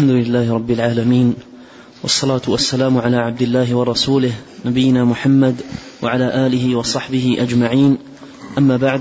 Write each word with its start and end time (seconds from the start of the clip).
الحمد 0.00 0.26
لله 0.26 0.54
رب 0.54 0.70
العالمين 0.70 1.34
والصلاة 2.02 2.40
والسلام 2.48 2.98
على 2.98 3.16
عبد 3.16 3.42
الله 3.42 3.74
ورسوله 3.74 4.32
نبينا 4.64 5.04
محمد 5.04 5.60
وعلى 6.02 6.46
آله 6.46 6.76
وصحبه 6.76 7.36
أجمعين. 7.38 7.98
أما 8.58 8.76
بعد 8.76 9.00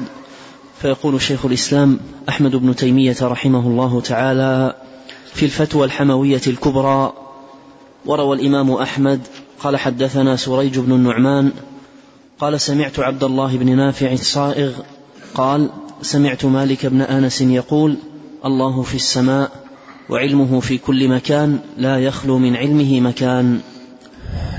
فيقول 0.81 1.21
شيخ 1.21 1.45
الإسلام 1.45 1.99
أحمد 2.29 2.55
بن 2.55 2.75
تيمية 2.75 3.15
رحمه 3.21 3.67
الله 3.67 4.01
تعالى 4.01 4.75
في 5.33 5.45
الفتوى 5.45 5.85
الحموية 5.85 6.41
الكبرى 6.47 7.13
وروى 8.05 8.35
الإمام 8.35 8.71
أحمد 8.71 9.21
قال 9.59 9.77
حدثنا 9.77 10.35
سريج 10.35 10.79
بن 10.79 10.91
النعمان 10.91 11.51
قال 12.39 12.61
سمعت 12.61 12.99
عبد 12.99 13.23
الله 13.23 13.57
بن 13.57 13.75
نافع 13.75 14.11
الصائغ 14.11 14.71
قال 15.35 15.69
سمعت 16.01 16.45
مالك 16.45 16.85
بن 16.85 17.01
أنس 17.01 17.41
يقول 17.41 17.95
الله 18.45 18.81
في 18.81 18.95
السماء. 18.95 19.68
وعلمه 20.09 20.59
في 20.59 20.77
كل 20.77 21.07
مكان 21.07 21.59
لا 21.77 21.97
يخلو 21.99 22.37
من 22.37 22.55
علمه 22.55 22.99
مكان. 22.99 23.59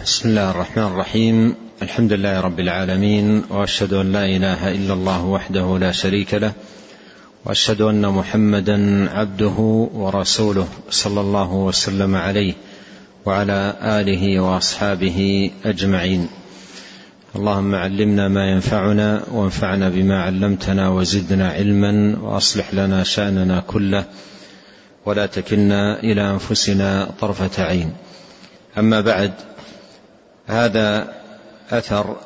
بسم 0.04 0.28
الله 0.28 0.50
الرحمن 0.50 0.84
الرحيم. 0.84 1.54
الحمد 1.82 2.12
لله 2.12 2.40
رب 2.40 2.60
العالمين 2.60 3.42
وأشهد 3.50 3.92
أن 3.92 4.12
لا 4.12 4.24
إله 4.26 4.74
إلا 4.74 4.94
الله 4.94 5.24
وحده 5.24 5.78
لا 5.78 5.92
شريك 5.92 6.34
له 6.34 6.52
وأشهد 7.44 7.80
أن 7.80 8.08
محمدا 8.08 9.10
عبده 9.10 9.88
ورسوله 9.94 10.68
صلى 10.90 11.20
الله 11.20 11.52
وسلم 11.52 12.16
عليه 12.16 12.54
وعلى 13.26 13.74
آله 13.82 14.40
وأصحابه 14.40 15.50
أجمعين. 15.64 16.28
اللهم 17.36 17.74
علمنا 17.74 18.28
ما 18.28 18.50
ينفعنا 18.50 19.22
وانفعنا 19.32 19.88
بما 19.88 20.22
علمتنا 20.22 20.88
وزدنا 20.88 21.48
علما 21.50 22.18
وأصلح 22.22 22.74
لنا 22.74 23.02
شأننا 23.02 23.60
كله 23.66 24.04
ولا 25.10 25.26
تكلنا 25.26 26.00
إلى 26.00 26.30
أنفسنا 26.30 27.10
طرفة 27.20 27.64
عين. 27.64 27.92
أما 28.78 29.00
بعد 29.00 29.32
هذا 30.46 31.14
أثر 31.70 32.16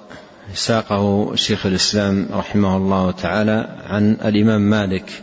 ساقه 0.55 1.35
شيخ 1.35 1.67
الإسلام 1.67 2.29
رحمه 2.33 2.77
الله 2.77 3.11
تعالى 3.11 3.69
عن 3.87 4.17
الإمام 4.25 4.61
مالك 4.61 5.23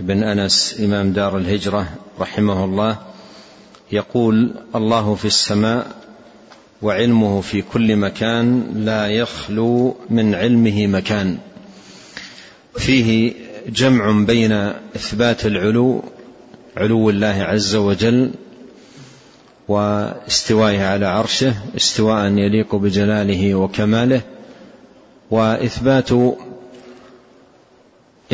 بن 0.00 0.22
أنس 0.22 0.76
إمام 0.80 1.12
دار 1.12 1.38
الهجرة 1.38 1.88
رحمه 2.20 2.64
الله. 2.64 2.98
يقول 3.92 4.54
الله 4.74 5.14
في 5.14 5.24
السماء 5.24 5.86
وعلمه 6.82 7.40
في 7.40 7.62
كل 7.62 7.96
مكان 7.96 8.72
لا 8.76 9.06
يخلو 9.06 9.96
من 10.10 10.34
علمه 10.34 10.86
مكان. 10.86 11.38
فيه 12.78 13.32
جمع 13.68 14.24
بين 14.26 14.52
إثبات 14.96 15.46
العلو 15.46 16.04
علو 16.76 17.10
الله 17.10 17.26
عز 17.42 17.76
وجل 17.76 18.30
واستوائه 19.68 20.84
على 20.84 21.06
عرشه 21.06 21.54
استواء 21.76 22.32
يليق 22.32 22.74
بجلاله 22.74 23.54
وكماله 23.54 24.20
وإثبات 25.30 26.10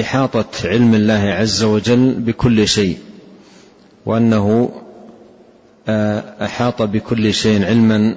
إحاطة 0.00 0.46
علم 0.64 0.94
الله 0.94 1.34
عز 1.38 1.62
وجل 1.62 2.12
بكل 2.12 2.68
شيء 2.68 2.98
وأنه 4.06 4.70
أحاط 6.42 6.82
بكل 6.82 7.34
شيء 7.34 7.64
علما 7.64 8.14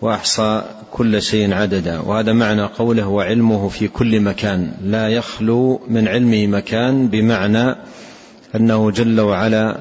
وأحصى 0.00 0.62
كل 0.92 1.22
شيء 1.22 1.54
عددا 1.54 1.98
وهذا 2.00 2.32
معنى 2.32 2.62
قوله 2.62 3.08
وعلمه 3.08 3.68
في 3.68 3.88
كل 3.88 4.20
مكان 4.20 4.72
لا 4.84 5.08
يخلو 5.08 5.80
من 5.88 6.08
علمه 6.08 6.46
مكان 6.46 7.08
بمعنى 7.08 7.76
أنه 8.56 8.90
جل 8.90 9.20
وعلا 9.20 9.76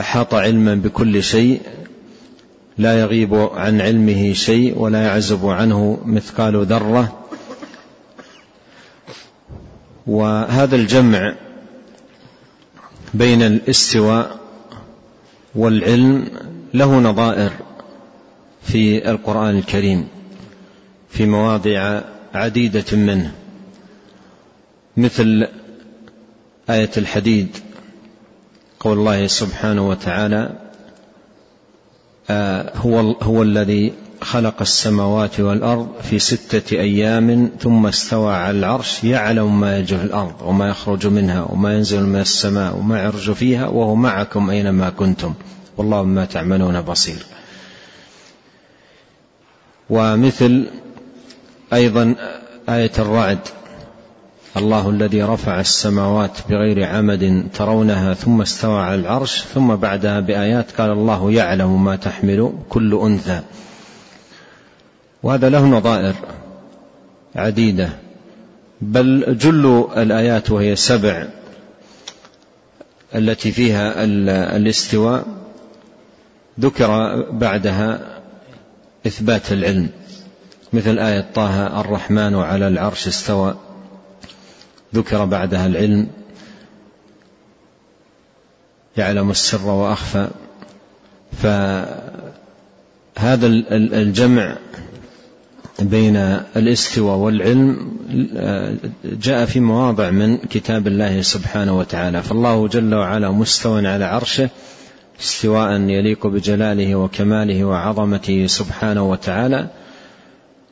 أحاط 0.00 0.34
علما 0.34 0.74
بكل 0.74 1.22
شيء 1.22 1.60
لا 2.78 3.00
يغيب 3.00 3.34
عن 3.34 3.80
علمه 3.80 4.32
شيء 4.32 4.78
ولا 4.78 5.02
يعزب 5.02 5.46
عنه 5.46 5.98
مثقال 6.04 6.66
ذرة. 6.66 7.18
وهذا 10.06 10.76
الجمع 10.76 11.34
بين 13.14 13.42
الاستواء 13.42 14.38
والعلم 15.54 16.28
له 16.74 17.00
نظائر 17.00 17.52
في 18.62 19.10
القرآن 19.10 19.58
الكريم 19.58 20.08
في 21.10 21.26
مواضع 21.26 22.00
عديدة 22.34 22.96
منه 22.96 23.32
مثل 24.96 25.48
آية 26.70 26.90
الحديد. 26.96 27.56
قول 28.80 28.98
الله 28.98 29.26
سبحانه 29.26 29.88
وتعالى 29.88 30.50
آه 32.30 32.72
هو 32.76 33.12
هو 33.12 33.42
الذي 33.42 33.92
خلق 34.20 34.60
السماوات 34.60 35.40
والأرض 35.40 35.88
في 36.02 36.18
ستة 36.18 36.76
أيام 36.80 37.50
ثم 37.60 37.86
استوى 37.86 38.34
على 38.34 38.58
العرش 38.58 39.04
يعلم 39.04 39.60
ما 39.60 39.78
يجه 39.78 40.02
الأرض 40.02 40.34
وما 40.42 40.68
يخرج 40.68 41.06
منها 41.06 41.42
وما 41.42 41.74
ينزل 41.74 42.02
من 42.02 42.20
السماء 42.20 42.76
وما 42.76 42.98
يعرج 42.98 43.32
فيها 43.32 43.66
وهو 43.68 43.94
معكم 43.94 44.50
أينما 44.50 44.90
كنتم. 44.90 45.34
والله 45.76 46.02
ما 46.02 46.24
تعملون 46.24 46.82
بصير. 46.82 47.26
ومثل 49.90 50.66
أيضا 51.72 52.14
آية 52.68 52.92
الرعد. 52.98 53.38
الله 54.56 54.90
الذي 54.90 55.22
رفع 55.22 55.60
السماوات 55.60 56.38
بغير 56.48 56.84
عمد 56.84 57.48
ترونها 57.54 58.14
ثم 58.14 58.40
استوى 58.40 58.80
على 58.80 58.94
العرش 58.94 59.42
ثم 59.54 59.74
بعدها 59.74 60.20
بآيات 60.20 60.70
قال 60.70 60.90
الله 60.90 61.32
يعلم 61.32 61.84
ما 61.84 61.96
تحمل 61.96 62.52
كل 62.68 62.94
أنثى. 62.94 63.40
وهذا 65.22 65.48
له 65.48 65.64
نظائر 65.64 66.14
عديدة. 67.36 67.88
بل 68.80 69.38
جل 69.38 69.88
الآيات 69.96 70.50
وهي 70.50 70.76
سبع 70.76 71.26
التي 73.14 73.52
فيها 73.52 74.04
الاستواء 74.56 75.26
ذكر 76.60 77.22
بعدها 77.30 78.00
إثبات 79.06 79.52
العلم. 79.52 79.88
مثل 80.72 80.98
آية 80.98 81.26
طه 81.34 81.80
الرحمن 81.80 82.34
على 82.34 82.68
العرش 82.68 83.06
استوى. 83.06 83.54
ذكر 84.94 85.24
بعدها 85.24 85.66
العلم 85.66 86.06
يعلم 88.96 89.30
السر 89.30 89.66
وأخفى. 89.66 90.28
فهذا 91.42 91.96
الجمع 93.72 94.56
بين 95.78 96.16
الاستواء 96.56 97.16
والعلم 97.16 97.96
جاء 99.04 99.44
في 99.44 99.60
مواضع 99.60 100.10
من 100.10 100.36
كتاب 100.36 100.86
الله 100.86 101.22
سبحانه 101.22 101.78
وتعالى. 101.78 102.22
فالله 102.22 102.68
جل 102.68 102.94
وعلا 102.94 103.30
مستوى 103.30 103.88
على 103.88 104.04
عرشه 104.04 104.50
استواء 105.20 105.80
يليق 105.80 106.26
بجلاله 106.26 106.94
وكماله 106.94 107.64
وعظمته 107.64 108.46
سبحانه 108.46 109.10
وتعالى 109.10 109.66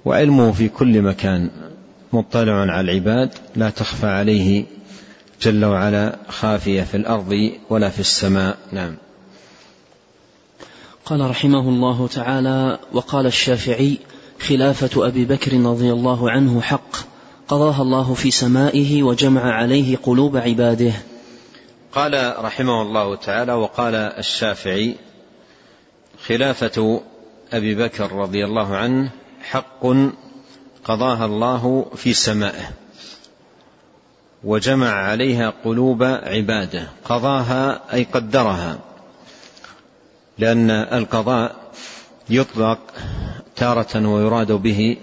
وعلمه 0.05 0.53
في 0.53 0.69
كل 0.69 1.03
مكان. 1.03 1.51
مطلع 2.15 2.53
على 2.53 2.81
العباد 2.81 3.35
لا 3.57 3.71
تخفى 3.71 4.07
عليه 4.07 4.65
جل 5.43 5.65
وعلا 5.65 6.17
خافية 6.29 6.83
في 6.83 6.97
الأرض 6.97 7.51
ولا 7.71 7.89
في 7.89 8.01
السماء. 8.01 8.59
نعم. 8.73 8.97
قال 11.05 11.31
رحمه 11.31 11.69
الله 11.69 12.07
تعالى 12.07 12.79
وقال 12.93 13.27
الشافعي 13.27 13.99
خلافة 14.41 15.07
أبي 15.07 15.25
بكر 15.25 15.53
رضي 15.53 15.93
الله 15.93 16.31
عنه 16.31 16.61
حق. 16.61 16.97
قضاها 17.49 17.83
الله 17.83 18.15
في 18.15 18.31
سمائه 18.31 19.03
وجمع 19.03 19.53
عليه 19.53 19.97
قلوب 19.97 20.37
عباده. 20.37 20.93
قال 21.93 22.45
رحمه 22.45 22.83
الله 22.83 23.17
تعالى 23.17 23.53
وقال 23.53 23.95
الشافعي 23.95 24.95
خلافة 26.27 27.01
أبي 27.53 27.75
بكر 27.75 28.13
رضي 28.13 28.45
الله 28.45 28.77
عنه 28.77 29.11
حق 29.43 29.87
قضاها 30.85 31.27
الله 31.27 31.87
في 31.97 32.15
سمائه. 32.15 32.71
وجمع 34.45 34.89
عليها 34.89 35.53
قلوب 35.65 36.03
عباده. 36.03 36.89
قضاها 37.05 37.95
أي 37.95 38.05
قدرها. 38.05 38.79
لأن 40.39 40.71
القضاء 40.71 41.57
يطلق 42.31 42.79
تارة 43.57 44.09
ويراد 44.09 44.53
به 44.53 44.97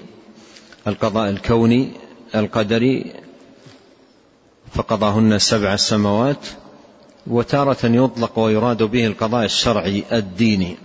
القضاء 0.88 1.30
الكوني 1.30 1.92
القدري. 2.36 3.14
فقضاهن 4.74 5.40
سبع 5.40 5.76
سماوات. 5.76 6.46
وتارة 7.28 7.86
يطلق 7.86 8.40
ويراد 8.40 8.84
به 8.84 9.08
القضاء 9.08 9.46
الشرعي 9.46 10.04
الديني. 10.12 10.78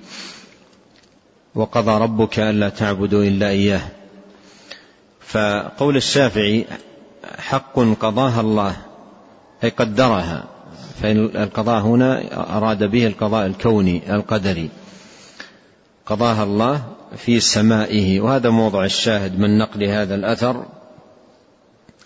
وقضى 1.54 2.02
ربك 2.02 2.38
ألا 2.38 2.68
تعبدوا 2.68 3.24
إلا 3.24 3.48
إياه. 3.48 3.95
فقول 5.26 5.96
الشافعي 5.96 6.66
حق 7.38 7.78
قضاها 8.00 8.40
الله 8.40 8.76
أي 9.64 9.68
قدرها 9.68 10.44
فإن 11.02 11.24
القضاء 11.24 11.82
هنا 11.82 12.22
أراد 12.56 12.84
به 12.84 13.06
القضاء 13.06 13.46
الكوني 13.46 14.14
القدري. 14.14 14.70
قضاها 16.06 16.44
الله 16.44 16.82
في 17.16 17.40
سمائه 17.40 18.20
وهذا 18.20 18.50
موضع 18.50 18.84
الشاهد 18.84 19.38
من 19.38 19.58
نقل 19.58 19.84
هذا 19.84 20.14
الأثر. 20.14 20.66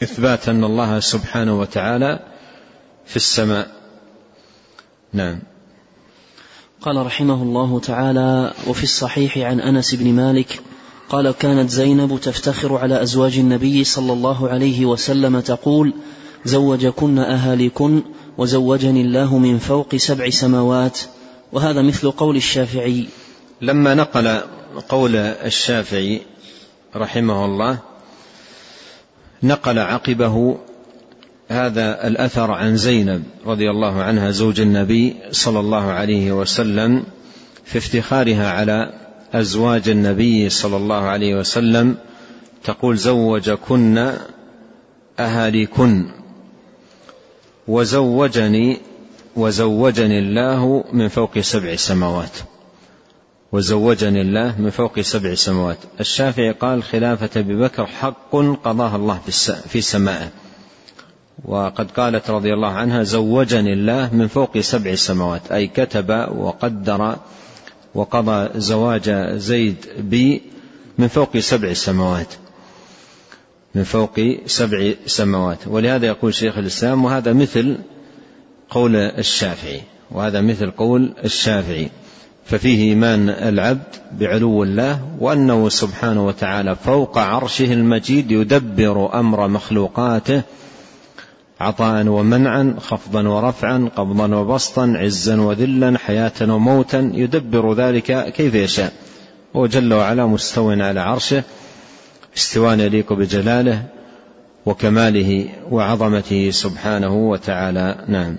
إثبات 0.03 0.49
أن 0.49 0.65
الله 0.65 1.01
سبحانه 1.01 1.61
وتعالى 1.61 2.21
في 3.07 3.17
السماء. 3.17 3.71
نعم. 5.13 5.39
قال 6.83 7.07
رحمه 7.07 7.43
الله 7.43 7.81
تعالى 7.81 8.53
وفي 8.67 8.83
الصحيح 8.83 9.39
عن 9.39 9.61
أنس 9.61 9.95
بن 9.95 10.13
مالك 10.13 10.61
قال 11.11 11.31
كانت 11.31 11.71
زينب 11.71 12.21
تفتخر 12.21 12.77
على 12.77 13.03
أزواج 13.03 13.39
النبي 13.39 13.85
صلى 13.85 14.13
الله 14.13 14.49
عليه 14.49 14.87
وسلم 14.87 15.41
تقول 15.41 15.95
زوجكن 16.45 17.19
أهاليكن 17.19 18.03
وزوجني 18.39 19.01
الله 19.01 19.39
من 19.39 19.59
فوق 19.59 19.97
سبع 19.97 20.31
سماوات 20.31 20.99
وهذا 21.53 21.83
مثل 21.83 22.11
قول 22.11 22.37
الشافعي. 22.37 23.07
لما 23.61 23.95
نقل 23.95 24.41
قول 24.89 25.17
الشافعي 25.17 26.21
رحمه 26.97 27.45
الله 27.45 27.79
نقل 29.43 29.79
عقبه 29.79 30.59
هذا 31.49 32.07
الأثر 32.07 32.51
عن 32.51 32.77
زينب 32.77 33.23
رضي 33.47 33.71
الله 33.71 34.03
عنها 34.03 34.31
زوج 34.31 34.61
النبي 34.61 35.17
صلى 35.31 35.61
الله 35.61 35.85
عليه 35.91 36.33
وسلم 36.33 37.05
في 37.65 37.79
افتخارها 37.79 38.51
على 38.51 38.93
أزواج 39.35 39.89
النبي 39.89 40.49
صلى 40.49 40.77
الله 40.77 41.03
عليه 41.03 41.35
وسلم 41.35 41.97
تقول 42.65 42.97
زوجكن 42.97 44.13
أهاليكن. 45.19 46.11
وزوجني 47.69 48.79
وزوجني 49.37 50.19
الله 50.19 50.85
من 50.93 51.09
فوق 51.09 51.39
سبع 51.39 51.77
سماوات. 51.77 52.37
وزوجني 53.53 54.21
الله 54.21 54.61
من 54.61 54.71
فوق 54.71 55.01
سبع 55.01 55.35
سماوات. 55.35 55.79
الشافعي 56.01 56.51
قال 56.51 56.83
خلافة 56.83 57.41
أبي 57.41 57.57
بكر 57.57 57.87
حق 57.87 58.37
قضاها 58.65 58.97
الله 58.97 59.21
في 59.69 59.81
سمائه 59.81 60.29
وقد 61.45 61.91
قالت 61.91 62.31
رضي 62.31 62.55
الله 62.55 62.69
عنها 62.73 63.03
زوجني 63.03 63.73
الله 63.73 64.15
من 64.15 64.29
فوق 64.29 64.59
سبع 64.59 64.95
سماوات. 64.95 65.53
أي 65.53 65.67
كتب 65.67 66.27
وقدر 66.37 67.17
وقضى 67.95 68.61
زواج 68.61 69.11
زيد 69.37 69.77
بي 69.99 70.43
من 70.99 71.09
فوق 71.09 71.39
سبع 71.39 71.73
سماوات. 71.73 72.35
من 73.75 73.85
فوق 73.85 74.21
سبع 74.47 74.95
سماوات. 75.07 75.59
ولهذا 75.67 76.07
يقول 76.07 76.35
شيخ 76.35 76.59
الإسلام 76.59 77.05
وهذا 77.05 77.33
مثل 77.33 77.79
قول 78.71 78.97
الشافعي. 78.97 79.83
وهذا 80.11 80.41
مثل 80.41 80.71
قول 80.71 81.15
الشافعي. 81.25 81.89
ففيه 82.47 82.83
إيمان 82.89 83.29
العبد 83.29 83.97
بعلو 84.13 84.63
الله 84.63 85.09
وأنه 85.21 85.69
سبحانه 85.69 86.27
وتعالى 86.27 86.77
فوق 86.77 87.19
عرشه 87.19 87.73
المجيد 87.73 88.31
يدبر 88.31 89.19
أمر 89.21 89.49
مخلوقاته 89.49 90.43
عطاء 91.61 92.07
ومنعا 92.07 92.77
خفضا 92.81 93.29
ورفعا 93.29 93.91
قبضا 93.97 94.37
وبسطا 94.37 94.95
عزا 94.97 95.41
وذلا 95.41 95.99
حياه 95.99 96.33
وموتا 96.41 97.11
يدبر 97.15 97.75
ذلك 97.75 98.33
كيف 98.33 98.55
يشاء. 98.55 98.93
هو 99.57 99.67
جل 99.67 99.95
وعلا 99.95 100.27
مستو 100.27 100.71
على 100.71 101.01
عرشه 101.01 101.43
استواء 102.37 102.79
يليق 102.79 103.13
بجلاله 103.13 103.85
وكماله 104.67 105.49
وعظمته 105.71 106.51
سبحانه 106.51 107.15
وتعالى. 107.15 108.05
نعم. 108.09 108.37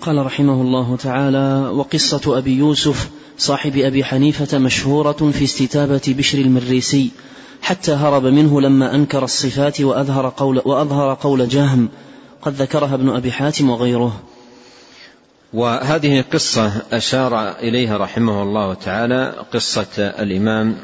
قال 0.00 0.26
رحمه 0.26 0.62
الله 0.62 0.96
تعالى 0.96 1.70
وقصة 1.74 2.38
أبي 2.38 2.56
يوسف 2.56 3.10
صاحب 3.38 3.76
أبي 3.76 4.04
حنيفة 4.04 4.58
مشهورة 4.58 5.30
في 5.32 5.44
استتابة 5.44 6.02
بشر 6.08 6.38
المريسي. 6.38 7.10
حتى 7.62 7.92
هرب 7.92 8.24
منه 8.24 8.60
لما 8.60 8.94
أنكر 8.94 9.24
الصفات 9.24 9.80
وأظهر 9.80 10.32
قول, 10.36 10.62
وأظهر 10.64 11.14
قول 11.14 11.48
جهم. 11.48 11.88
قد 12.42 12.54
ذكرها 12.54 12.94
ابن 12.94 13.08
أبي 13.08 13.32
حاتم 13.32 13.70
وغيره. 13.70 14.20
وهذه 15.52 16.24
قصة 16.32 16.72
أشار 16.92 17.50
إليها 17.58 17.96
رحمه 17.96 18.42
الله 18.42 18.74
تعالى 18.74 19.34
قصة 19.52 19.98
الإمام 19.98 20.76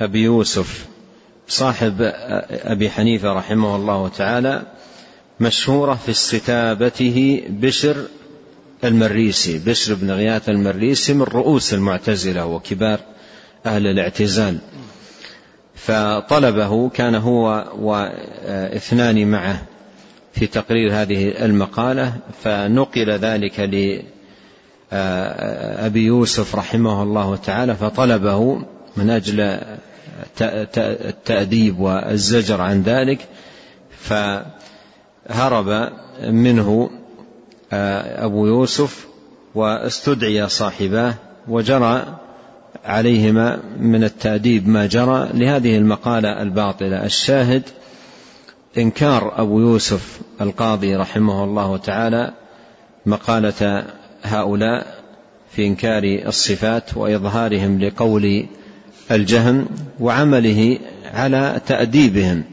أبي 0.00 0.22
يوسف. 0.22 0.86
صاحب 1.48 1.96
أبي 2.50 2.90
حنيفة 2.90 3.32
رحمه 3.32 3.76
الله 3.76 4.08
تعالى 4.08 4.62
مشهورة 5.40 5.94
في 5.94 6.10
استتابته 6.10 7.42
بشر 7.48 7.96
المريسي. 8.84 9.58
بشر 9.58 9.94
بن 9.94 10.10
غياث 10.10 10.48
المريسي 10.48 11.14
من 11.14 11.22
رؤوس 11.22 11.74
المعتزلة 11.74 12.46
وكبار 12.46 13.00
أهل 13.66 13.86
الاعتزال. 13.86 14.58
فطلبه 15.74 16.88
كان 16.88 17.14
هو 17.14 17.64
واثنان 17.78 19.30
معه 19.30 19.62
في 20.32 20.46
تقرير 20.46 20.92
هذه 20.92 21.44
المقالة 21.44 22.12
فنقل 22.42 23.10
ذلك 23.10 23.60
لأبي 24.92 26.04
يوسف 26.04 26.56
رحمه 26.56 27.02
الله 27.02 27.36
تعالى 27.36 27.74
فطلبه 27.74 28.62
من 28.96 29.10
أجل 29.10 29.60
التأديب 30.40 31.80
والزجر 31.80 32.60
عن 32.60 32.82
ذلك 32.82 33.28
فهرب 34.00 35.92
منه 36.22 36.90
أبو 37.72 38.46
يوسف 38.46 39.06
واستدعي 39.54 40.48
صاحباه 40.48 41.14
وجرى 41.48 42.18
عليهما 42.84 43.60
من 43.78 44.04
التأديب 44.04 44.68
ما 44.68 44.86
جرى 44.86 45.28
لهذه 45.34 45.76
المقالة 45.76 46.42
الباطلة. 46.42 47.04
الشاهد 47.04 47.62
إنكار 48.78 49.40
أبو 49.40 49.60
يوسف 49.60 50.20
القاضي 50.40 50.96
رحمه 50.96 51.44
الله 51.44 51.76
تعالى 51.76 52.32
مقالة 53.06 53.84
هؤلاء 54.22 55.04
في 55.50 55.66
إنكار 55.66 56.02
الصفات 56.26 56.96
وإظهارهم 56.96 57.80
لقول 57.80 58.46
الجهم 59.10 59.66
وعمله 60.00 60.78
على 61.14 61.60
تأديبهم 61.66 62.44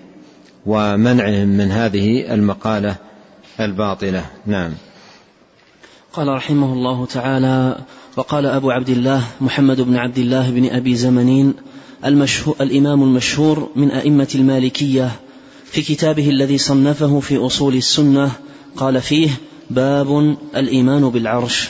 ومنعهم 0.66 1.48
من 1.48 1.72
هذه 1.72 2.33
المقالة 2.33 2.95
الباطلة. 3.60 4.25
نعم. 4.45 4.72
قال 6.13 6.28
رحمه 6.28 6.74
الله 6.74 7.06
تعالى 7.06 7.78
وقال 8.17 8.45
أبو 8.45 8.71
عبد 8.71 8.89
الله 8.89 9.23
محمد 9.41 9.81
بن 9.81 9.95
عبد 9.95 10.18
الله 10.18 10.49
بن 10.49 10.69
أبي 10.69 10.95
زمنين 10.95 11.53
المشهور 12.06 12.56
الإمام 12.61 13.03
المشهور 13.03 13.69
من 13.75 13.91
أئمة 13.91 14.27
المالكية 14.35 15.11
في 15.65 15.81
كتابه 15.81 16.30
الذي 16.30 16.57
صنفه 16.57 17.19
في 17.19 17.37
أصول 17.37 17.75
السنة 17.75 18.31
قال 18.77 19.01
فيه 19.01 19.30
باب 19.69 20.37
الإيمان 20.56 21.09
بالعرش. 21.09 21.69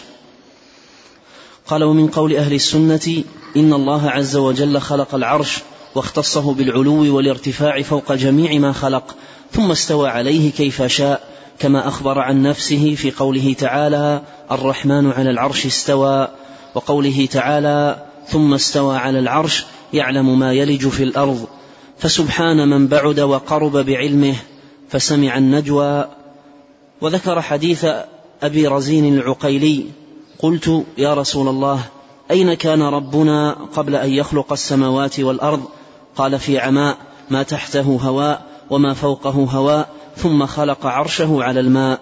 قال 1.68 1.84
ومن 1.84 2.08
قول 2.08 2.36
أهل 2.36 2.54
السنة 2.54 3.24
إن 3.58 3.74
الله 3.74 4.10
عز 4.10 4.36
وجل 4.36 4.82
خلق 4.82 5.16
العرش 5.16 5.58
واختصه 5.96 6.54
بالعلو 6.54 7.16
والارتفاع 7.16 7.82
فوق 7.82 8.14
جميع 8.14 8.60
ما 8.60 8.72
خلق 8.72 9.16
ثم 9.52 9.72
استوى 9.72 10.10
عليه 10.10 10.52
كيف 10.52 10.84
شاء. 10.84 11.31
كما 11.62 11.88
أخبر 11.88 12.20
عن 12.20 12.42
نفسه 12.42 12.96
في 12.96 13.12
قوله 13.12 13.54
تعالى 13.54 14.22
الرحمن 14.52 15.12
على 15.12 15.30
العرش 15.30 15.66
استوى 15.66 16.28
وقوله 16.76 17.28
تعالى 17.32 18.06
ثم 18.28 18.54
استوى 18.54 18.98
على 18.98 19.20
العرش 19.20 19.66
يعلم 19.94 20.40
ما 20.40 20.54
يلج 20.54 20.88
في 20.88 21.04
الأرض 21.04 21.48
فسبحان 21.98 22.70
من 22.70 22.88
بعد 22.88 23.20
وقرب 23.20 23.78
بعلمه 23.78 24.36
فسمع 24.90 25.38
النجوى 25.38 26.08
وذكر 27.02 27.42
حديث 27.42 27.86
أبي 28.44 28.68
رزين 28.68 29.18
العقيلي 29.18 29.86
قلت 30.40 30.86
يا 30.98 31.14
رسول 31.14 31.48
الله 31.48 31.82
أين 32.32 32.54
كان 32.54 32.82
ربنا 32.82 33.56
قبل 33.76 33.96
أن 33.96 34.10
يخلق 34.10 34.52
السماوات 34.52 35.20
والأرض؟ 35.20 35.64
قال 36.16 36.40
في 36.40 36.60
عماء 36.60 36.98
ما 37.30 37.44
تحته 37.44 38.00
هواء 38.02 38.46
وما 38.70 38.94
فوقه 38.94 39.48
هواء 39.52 39.90
ثم 40.22 40.46
خلق 40.46 40.86
عرشه 40.86 41.44
على 41.44 41.60
الماء. 41.60 42.00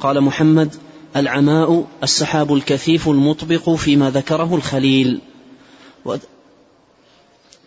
قال 0.00 0.20
محمد 0.20 0.74
العماء 1.16 1.86
السحاب 2.02 2.54
الكثيف 2.54 3.08
المطبق 3.08 3.70
فيما 3.70 4.10
ذكره 4.10 4.54
الخليل. 4.54 5.20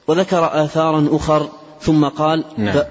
وذكر 0.08 0.64
آثارا 0.64 1.10
أخر 1.12 1.50
ثم 1.82 2.08
قال 2.08 2.44
نعم. 2.58 2.84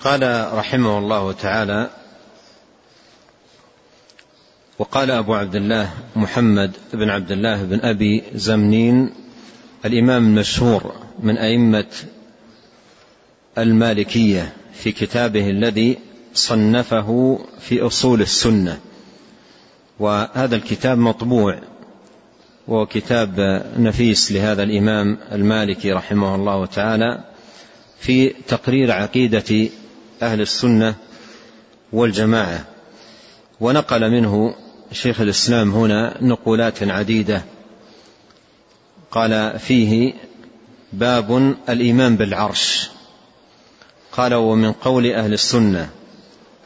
قال 0.00 0.48
رحمه 0.54 0.98
الله 0.98 1.32
تعالى 1.32 1.90
وقال 4.78 5.10
أبو 5.10 5.34
عبد 5.34 5.54
الله 5.54 5.90
محمد 6.16 6.76
بن 6.92 7.10
عبد 7.10 7.32
الله 7.32 7.62
بن 7.62 7.80
أبي 7.80 8.22
زمنين 8.34 9.14
الإمام 9.84 10.26
المشهور 10.26 10.92
من 11.18 11.38
أئمة 11.38 11.86
المالكية. 13.58 14.52
في 14.82 14.92
كتابه 14.92 15.50
الذي 15.50 15.98
صنفه 16.34 17.38
في 17.60 17.82
أصول 17.82 18.20
السنة. 18.20 18.80
وهذا 19.98 20.56
الكتاب 20.56 20.98
مطبوع 20.98 21.58
وهو 22.68 22.86
كتاب 22.86 23.62
نفيس 23.78 24.32
لهذا 24.32 24.62
الإمام 24.62 25.18
المالكي 25.32 25.92
رحمه 25.92 26.34
الله 26.34 26.66
تعالى 26.66 27.24
في 28.00 28.28
تقرير 28.28 28.92
عقيدة 28.92 29.68
أهل 30.22 30.40
السنة 30.40 30.94
والجماعة. 31.92 32.64
ونقل 33.60 34.10
منه 34.10 34.54
شيخ 34.92 35.20
الإسلام 35.20 35.70
هنا 35.70 36.16
نقولات 36.20 36.82
عديدة. 36.82 37.42
قال 39.10 39.58
فيه 39.58 40.14
باب 40.92 41.56
الإيمان 41.68 42.16
بالعرش. 42.16 42.90
قال 44.18 44.34
ومن 44.34 44.72
قول 44.72 45.12
أهل 45.12 45.32
السنة 45.32 45.90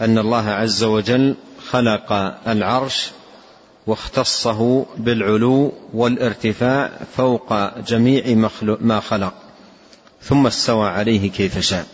أن 0.00 0.18
الله 0.18 0.50
عز 0.50 0.84
وجل 0.84 1.34
خلق 1.70 2.12
العرش 2.48 3.10
واختصه 3.86 4.86
بالعلو 4.96 5.72
والارتفاع 5.94 6.90
فوق 7.16 7.78
جميع 7.78 8.48
ما 8.80 9.00
خلق 9.00 9.34
ثم 10.22 10.46
استوى 10.46 10.88
عليه 10.88 11.30
كيف 11.30 11.58
شاء. 11.58 11.86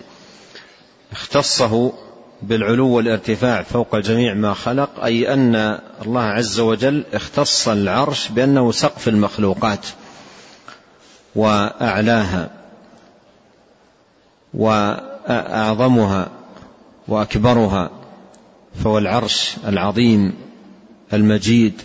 اختصه 1.12 1.92
بالعلو 2.42 2.88
والارتفاع 2.88 3.62
فوق 3.62 3.96
جميع 3.96 4.34
ما 4.34 4.54
خلق 4.54 5.04
أي 5.04 5.32
أن 5.34 5.78
الله 6.06 6.22
عز 6.22 6.60
وجل 6.60 7.04
اختص 7.14 7.68
العرش 7.68 8.28
بأنه 8.28 8.72
سقف 8.72 9.08
المخلوقات 9.08 9.86
وأعلاها. 11.34 12.50
واعظمها 15.28 16.28
وأكبرها 17.08 17.90
فهو 18.84 18.98
العرش 18.98 19.56
العظيم 19.66 20.32
المجيد 21.12 21.82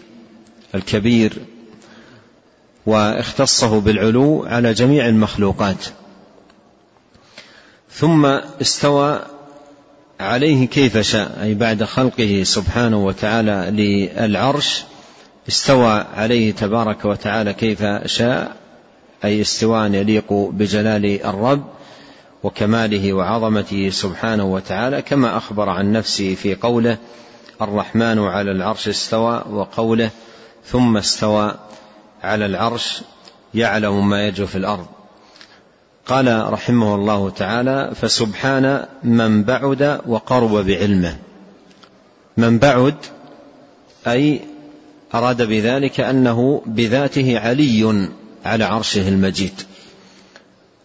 الكبير 0.76 1.34
واختصه 2.86 3.82
بالعلو 3.82 4.46
على 4.46 4.74
جميع 4.74 5.08
المخلوقات. 5.08 5.86
ثم 7.92 8.26
استوى 8.62 9.22
عليه 10.20 10.68
كيف 10.68 10.98
شاء 10.98 11.40
أي 11.44 11.54
بعد 11.54 11.84
خلقه 11.84 12.44
سبحانه 12.44 13.06
وتعالى 13.06 13.72
للعرش 13.72 14.84
استوى 15.48 16.06
عليه 16.16 16.52
تبارك 16.52 17.06
وتعالى 17.06 17.54
كيف 17.54 17.84
شاء 18.06 18.56
أي 19.24 19.42
استواء 19.42 19.94
يليق 19.94 20.34
بجلال 20.34 21.26
الرب. 21.26 21.64
وكماله 22.44 23.14
وعظمته 23.14 23.90
سبحانه 23.90 24.44
وتعالى 24.44 25.02
كما 25.02 25.38
أخبر 25.38 25.70
عن 25.70 25.92
نفسه 25.92 26.36
في 26.36 26.56
قوله 26.56 26.98
الرحمن 27.62 28.20
على 28.20 28.52
العرش 28.52 28.88
استوى 28.88 29.44
وقوله 29.50 30.10
ثم 30.66 30.98
استوى 30.98 31.56
على 32.24 32.46
العرش 32.46 33.02
يعلم 33.54 34.10
ما 34.10 34.28
يجو 34.28 34.46
في 34.46 34.58
الأرض 34.58 34.86
قال 36.06 36.54
رحمه 36.54 36.96
الله 36.96 37.30
تعالى 37.30 37.92
فسبحان 37.96 38.86
من 39.04 39.44
بعد 39.44 40.02
وقرب 40.08 40.66
بعلمه 40.66 41.18
من 42.38 42.58
بعد 42.58 42.96
أي 44.08 44.42
أراد 45.14 45.42
بذلك 45.42 46.00
أنه 46.00 46.62
بذاته 46.66 47.40
علي 47.40 48.10
على 48.46 48.64
عرشه 48.64 49.08
المجيد. 49.08 49.62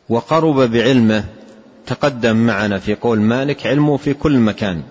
وقرب 0.08 0.70
بعلمه 0.70 1.24
تقدم 1.88 2.36
معنا 2.36 2.78
في 2.78 2.94
قول 2.94 3.20
مالك 3.20 3.66
علمه 3.66 3.96
في 3.96 4.14
كل 4.14 4.38
مكان 4.38 4.82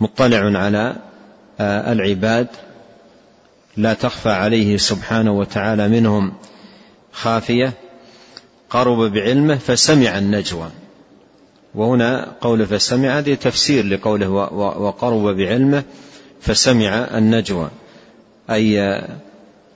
مطلع 0.00 0.58
على 0.58 0.96
آه، 1.60 1.92
العباد 1.92 2.46
لا 3.76 3.94
تخفى 3.94 4.28
عليه 4.28 4.76
سبحانه 4.76 5.32
وتعالى 5.32 5.88
منهم 5.88 6.32
خافية 7.12 7.72
قرب 8.70 9.12
بعلمه 9.12 9.54
فسمع 9.56 10.18
النجوى. 10.18 10.70
وهنا 11.74 12.32
قول 12.40 12.66
فسمع 12.66 13.18
هذه 13.18 13.34
تفسير 13.34 13.86
لقوله 13.86 14.28
وقرب 14.28 15.36
بعلمه 15.36 15.82
فسمع 16.40 16.88
النجوى. 17.18 17.70
أي 18.50 18.82
آه، 18.82 19.08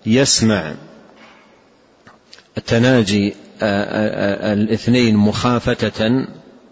يسمع 0.06 0.74
التناجي 2.58 3.34
آه، 3.62 4.52
الاثنين 4.52 5.16
مخافتة 5.16 6.26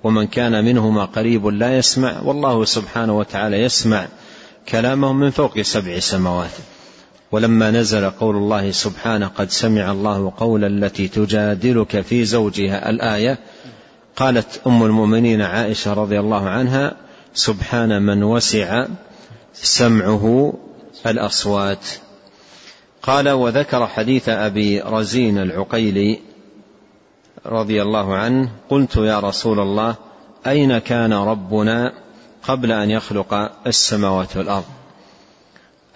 ومن 0.04 0.26
كان 0.26 0.64
منهما 0.64 1.04
قريب 1.04 1.46
لا 1.46 1.78
يسمع 1.78 2.20
والله 2.20 2.64
سبحانه 2.64 3.18
وتعالى 3.18 3.62
يسمع 3.62 4.06
كلامهم 4.68 5.20
من 5.20 5.30
فوق 5.30 5.60
سبع 5.60 5.98
سماوات. 5.98 6.50
ولما 7.32 7.70
نزل 7.70 8.10
قول 8.10 8.36
الله 8.36 8.70
سبحانه 8.70 9.26
قد 9.26 9.50
سمع 9.50 9.92
الله 9.92 10.32
قول 10.36 10.64
التي 10.64 11.08
تجادلك 11.08 12.00
في 12.00 12.24
زوجها 12.24 12.90
الآية 12.90 13.38
قالت 14.16 14.60
أم 14.66 14.82
المؤمنين 14.82 15.42
عائشة 15.42 15.92
رضي 15.92 16.20
الله 16.20 16.48
عنها 16.48 16.96
سبحان 17.34 18.02
من 18.02 18.22
وسع 18.22 18.86
سمعه 19.54 20.54
الأصوات. 21.06 21.86
قال 23.02 23.28
وذكر 23.28 23.86
حديث 23.86 24.28
أبي 24.28 24.80
رزين 24.80 25.38
العقيلي 25.38 26.18
رضي 27.46 27.82
الله 27.82 28.14
عنه 28.16 28.48
قلت 28.68 28.96
يا 28.96 29.20
رسول 29.20 29.60
الله 29.60 29.94
أين 30.46 30.78
كان 30.78 31.12
ربنا 31.12 31.92
قبل 32.42 32.72
أن 32.72 32.90
يخلق 32.90 33.34
السماوات 33.66 34.36
والأرض؟ 34.36 34.64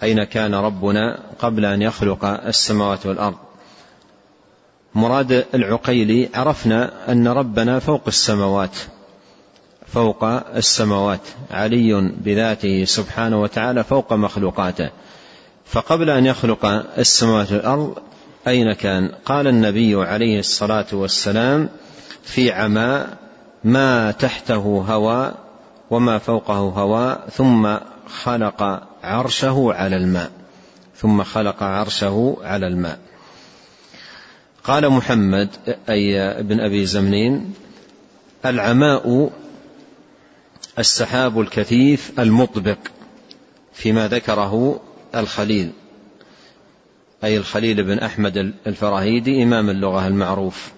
أين 0.03 0.23
كان 0.23 0.55
ربنا 0.55 1.19
قبل 1.39 1.65
أن 1.65 1.81
يخلق 1.81 2.25
السماوات 2.25 3.05
والأرض؟ 3.05 3.37
مراد 4.95 5.45
العقيلي 5.53 6.29
عرفنا 6.33 7.11
أن 7.11 7.27
ربنا 7.27 7.79
فوق 7.79 8.01
السماوات 8.07 8.77
فوق 9.87 10.23
السماوات 10.55 11.21
علي 11.51 12.11
بذاته 12.17 12.85
سبحانه 12.85 13.41
وتعالى 13.41 13.83
فوق 13.83 14.13
مخلوقاته. 14.13 14.89
فقبل 15.65 16.09
أن 16.09 16.25
يخلق 16.25 16.65
السماوات 16.97 17.51
والأرض 17.51 17.97
أين 18.47 18.73
كان؟ 18.73 19.11
قال 19.25 19.47
النبي 19.47 19.95
عليه 19.95 20.39
الصلاة 20.39 20.85
والسلام 20.91 21.69
في 22.23 22.51
عماء 22.51 23.17
ما 23.63 24.11
تحته 24.11 24.85
هواء 24.87 25.35
وما 25.89 26.17
فوقه 26.17 26.57
هواء 26.57 27.29
ثم 27.29 27.77
خلق 28.23 28.87
عرشه 29.03 29.73
على 29.73 29.95
الماء 29.95 30.31
ثم 30.95 31.23
خلق 31.23 31.63
عرشه 31.63 32.37
على 32.43 32.67
الماء. 32.67 32.99
قال 34.63 34.89
محمد 34.89 35.49
أي 35.89 36.19
ابن 36.19 36.59
أبي 36.59 36.85
زمنين 36.85 37.53
العماء 38.45 39.31
السحاب 40.79 41.39
الكثيف 41.41 42.19
المطبق 42.19 42.77
فيما 43.73 44.07
ذكره 44.07 44.79
الخليل. 45.15 45.71
أي 47.23 47.37
الخليل 47.37 47.83
بن 47.83 47.99
أحمد 47.99 48.53
الفراهيدي 48.67 49.43
إمام 49.43 49.69
اللغة 49.69 50.07
المعروف. 50.07 50.71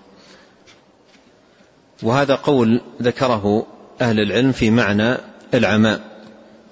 وهذا 2.03 2.35
قول 2.35 2.81
ذكره 3.01 3.65
أهل 4.01 4.19
العلم 4.19 4.51
في 4.51 4.71
معنى 4.71 5.17
العماء. 5.53 6.01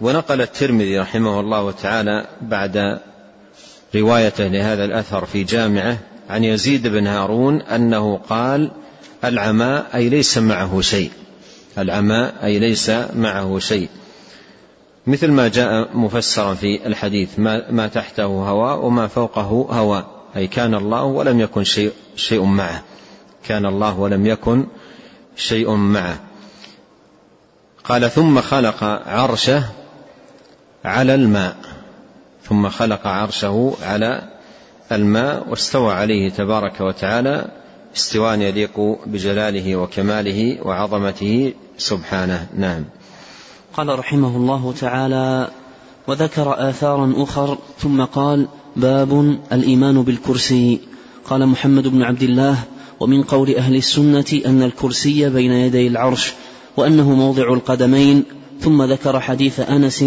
ونقل 0.02 0.42
الترمذي 0.42 1.00
رحمه 1.00 1.40
الله 1.40 1.72
تعالى 1.72 2.26
بعد 2.42 3.00
روايته 3.96 4.48
لهذا 4.48 4.86
الأثر 4.86 5.26
في 5.26 5.44
جامعه 5.44 5.98
عن 6.30 6.44
يزيد 6.44 6.88
بن 6.88 7.08
هارون 7.08 7.62
أنه 7.62 8.18
قال 8.18 8.72
العماء 9.24 9.88
أي 9.96 10.10
ليس 10.10 10.38
معه 10.38 10.82
شيء. 10.82 11.12
العماء 11.78 12.36
أي 12.44 12.60
ليس 12.60 12.92
معه 13.16 13.60
شيء. 13.60 13.90
مثل 15.08 15.32
ما 15.32 15.48
جاء 15.48 15.98
مفسرا 15.98 16.54
في 16.54 16.88
الحديث 16.88 17.40
ما, 17.40 17.72
ما 17.72 17.88
تحته 17.88 18.26
هواء 18.26 18.86
وما 18.86 19.08
فوقه 19.08 19.68
هواء 19.70 20.06
أي 20.36 20.48
كان 20.48 20.76
الله 20.76 21.04
ولم 21.04 21.40
يكن 21.40 21.64
شيء, 21.64 21.92
شيء 22.16 22.44
معه. 22.44 22.84
كان 23.44 23.66
الله 23.66 24.00
ولم 24.00 24.26
يكن 24.26 24.66
شيء 25.36 25.72
معه. 25.72 26.20
قال 27.84 28.12
ثم 28.12 28.42
خلق 28.42 28.84
عرشه 29.08 29.64
على 30.86 31.16
الماء. 31.16 31.56
ثم 32.44 32.70
خلق 32.70 33.08
عرشه 33.08 33.74
على 33.82 34.24
الماء 34.92 35.50
واستوى 35.50 35.94
عليه 35.94 36.30
تبارك 36.30 36.82
وتعالى 36.82 37.52
استواء 37.96 38.40
يليق 38.40 39.00
بجلاله 39.06 39.76
وكماله 39.76 40.58
وعظمته 40.62 41.54
سبحانه. 41.78 42.48
نعم. 42.58 42.84
قال 43.78 44.00
رحمه 44.00 44.38
الله 44.38 44.74
تعالى 44.80 45.48
وذكر 46.08 46.70
آثارا 46.70 47.14
أخر 47.18 47.58
ثم 47.80 48.04
قال 48.04 48.48
باب 48.76 49.40
الإيمان 49.52 50.02
بالكرسي. 50.02 50.80
قال 51.30 51.48
محمد 51.48 51.88
بن 51.88 52.04
عبد 52.04 52.24
الله 52.24 52.58
ومن 53.00 53.24
قول 53.24 53.56
أهل 53.56 53.76
السنة 53.76 54.42
أن 54.46 54.64
الكرسي 54.64 55.30
بين 55.30 55.52
يدي 55.52 55.88
العرش 55.88 56.34
وأنه 56.78 57.14
موضع 57.14 57.54
القدمين. 57.54 58.24
ثم 58.62 58.84
ذكر 58.84 59.20
حديث 59.20 59.60
أنس 59.60 60.06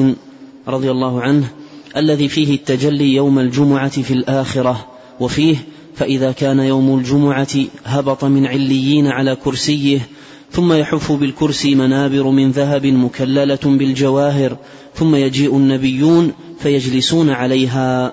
رضي 0.69 0.91
الله 0.91 1.21
عنه 1.21 1.49
الذي 1.97 2.29
فيه 2.29 2.55
التجلي 2.55 3.15
يوم 3.15 3.39
الجمعة 3.39 4.03
في 4.03 4.15
الآخرة. 4.15 4.87
وفيه 5.21 5.57
فإذا 5.97 6.33
كان 6.33 6.59
يوم 6.59 6.99
الجمعة 6.99 7.57
هبط 7.85 8.25
من 8.25 8.47
عليين 8.47 9.07
على 9.07 9.37
كرسيه 9.37 10.09
ثم 10.53 10.73
يحف 10.73 11.13
بالكرسي 11.13 11.75
منابر 11.75 12.23
من 12.23 12.51
ذهب 12.51 12.87
مكللة 12.87 13.59
بالجواهر 13.65 14.57
ثم 14.95 15.15
يجيء 15.15 15.57
النبيون 15.57 16.33
فيجلسون 16.61 17.31
عليها. 17.31 18.13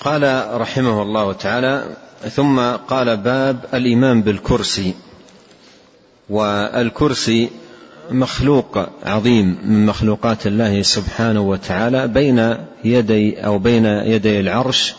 قال 0.00 0.46
رحمه 0.60 1.02
الله 1.02 1.32
تعالى 1.32 1.96
ثم 2.30 2.60
قال 2.60 3.16
باب 3.16 3.64
الإيمان 3.74 4.22
بالكرسي. 4.22 4.94
والكرسي 6.30 7.50
مخلوق 8.10 8.88
عظيم 9.04 9.58
من 9.64 9.86
مخلوقات 9.86 10.46
الله 10.46 10.82
سبحانه 10.82 11.40
وتعالى 11.40 12.08
بين 12.08 12.56
يدي 12.84 13.46
أو 13.46 13.58
بين 13.58 13.84
يدي 13.86 14.40
العرش 14.40 14.94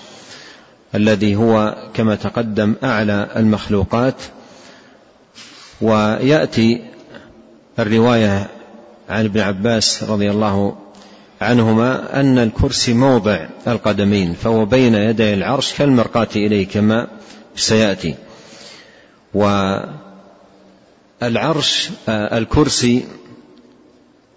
الذي 0.96 1.36
هو 1.36 1.76
كما 1.94 2.16
تقدم 2.16 2.76
أعلى 2.84 3.28
المخلوقات. 3.36 4.16
ويأتي 5.82 6.82
الرواية 7.80 8.48
عن 9.10 9.26
ابن 9.26 9.40
عباس 9.40 10.04
رضي 10.04 10.32
الله 10.32 10.76
عنهما 11.42 12.20
أن 12.20 12.38
الكرسي 12.38 12.94
موضع 12.94 13.48
القدمين 13.68 14.34
فهو 14.34 14.66
بين 14.66 14.96
يدي 14.96 15.34
العرش 15.34 15.74
كالمرقاة 15.74 16.28
إليه 16.36 16.68
كما 16.68 17.08
سيأتي. 17.56 18.16
والعرش 21.22 21.90
الكرسي 22.10 23.06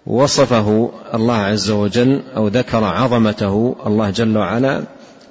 وصفه 0.05 0.91
الله 1.13 1.35
عز 1.35 1.71
وجل 1.71 2.21
أو 2.35 2.47
ذكر 2.47 2.83
عظمته 2.83 3.75
الله 3.85 4.09
جل 4.09 4.37
وعلا 4.37 4.83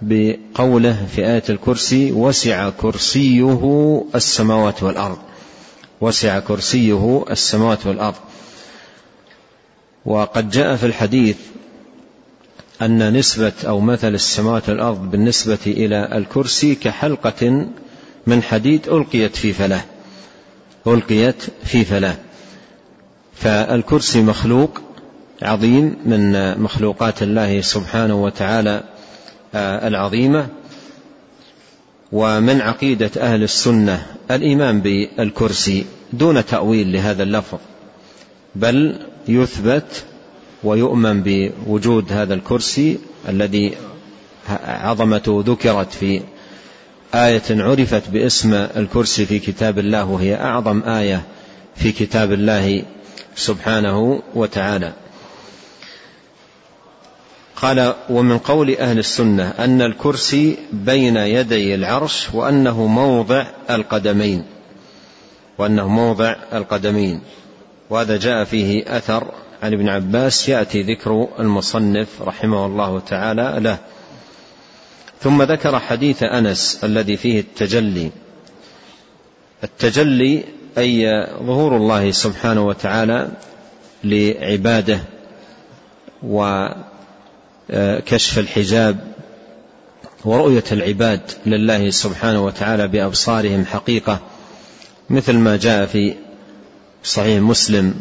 بقوله 0.03 1.07
في 1.07 1.27
آية 1.27 1.43
الكرسي 1.49 2.13
وسع 2.13 2.71
كرسيه 2.71 4.05
السماوات 4.15 4.83
والأرض 4.83 5.19
وسع 6.01 6.39
كرسيه 6.39 7.25
السماوات 7.31 7.87
والأرض. 7.87 8.15
وقد 10.07 10.51
جاء 10.51 10.77
في 10.77 10.87
الحديث 10.87 11.37
أن 12.83 13.13
نسبة 13.13 13.53
أو 13.67 13.81
مثل 13.81 14.15
السماوات 14.15 14.69
والأرض 14.69 15.11
بالنسبة 15.11 15.59
إلى 15.67 16.09
الكرسي 16.13 16.75
كحلقة 16.75 17.67
من 18.27 18.43
حديد 18.43 18.89
ألقيت 18.89 19.37
في 19.37 19.53
فلاه. 19.53 19.85
ألقيت 20.87 21.43
في 21.65 21.85
فلاه. 21.85 22.17
فالكرسي 23.35 24.23
مخلوق 24.23 24.81
عظيم 25.43 25.97
من 26.07 26.59
مخلوقات 26.59 27.23
الله 27.23 27.61
سبحانه 27.61 28.23
وتعالى 28.25 28.83
آه، 29.55 29.89
العظيمة. 29.89 30.49
ومن 32.13 32.61
عقيدة 32.61 33.11
أهل 33.17 33.43
السنة 33.43 34.07
الإيمان 34.31 34.81
بالكرسي 34.81 35.85
دون 36.13 36.47
تأويل 36.47 36.93
لهذا 36.93 37.23
اللفظ 37.23 37.59
بل 38.55 38.97
يثبت 39.29 40.05
ويؤمن 40.65 41.23
بوجود 41.23 42.13
هذا 42.13 42.35
الكرسي 42.35 42.99
الذي 43.29 43.75
عظمته 44.67 45.45
ذكرت 45.47 45.93
في 45.93 46.21
آية 47.15 47.43
عرفت 47.51 48.11
باسم 48.11 48.55
الكرسي 48.55 49.27
في 49.27 49.39
كتاب 49.39 49.79
الله 49.79 50.05
وهي 50.05 50.35
أعظم 50.35 50.83
آية 50.83 51.23
في 51.77 51.93
كتاب 51.93 52.33
الله 52.33 52.83
سبحانه 53.37 54.23
وتعالى. 54.35 54.93
قال 57.63 57.95
ومن 58.11 58.39
قول 58.39 58.77
أهل 58.77 58.99
السنة 58.99 59.49
أن 59.59 59.83
الكرسي 59.83 60.57
بين 60.73 61.17
يدي 61.17 61.75
العرش 61.75 62.29
وأنه 62.35 62.87
موضع 62.87 63.47
القدمين 63.71 64.45
وأنه 65.59 65.89
موضع 65.89 66.37
القدمين. 66.53 67.21
وهذا 67.91 68.17
جاء 68.17 68.45
فيه 68.45 68.97
أثر 68.97 69.33
عن 69.63 69.73
ابن 69.73 69.89
عباس 69.89 70.49
يأتي 70.49 70.83
ذكر 70.83 71.29
المصنف 71.39 72.23
رحمه 72.23 72.67
الله 72.67 73.01
تعالى 73.01 73.57
له. 73.59 73.79
ثم 75.21 75.43
ذكر 75.43 75.79
حديث 75.79 76.23
أنس 76.23 76.81
الذي 76.85 77.17
فيه 77.17 77.41
التجلي. 77.41 78.11
التجلي 79.65 80.45
أي 80.79 81.27
ظهور 81.43 81.77
الله 81.77 82.11
سبحانه 82.11 82.67
وتعالى 82.67 83.29
لعباده 84.05 85.01
وكشف 87.71 88.39
الحجاب 88.39 88.97
ورؤية 90.25 90.65
العباد 90.73 91.21
لله 91.47 91.91
سبحانه 91.91 92.45
وتعالى 92.45 92.89
بأبصارهم 92.89 93.65
حقيقة 93.65 94.21
مثل 95.11 95.33
ما 95.33 95.57
جاء 95.57 95.87
في 95.87 96.15
صحيح 97.05 97.43
مسلم 97.43 97.95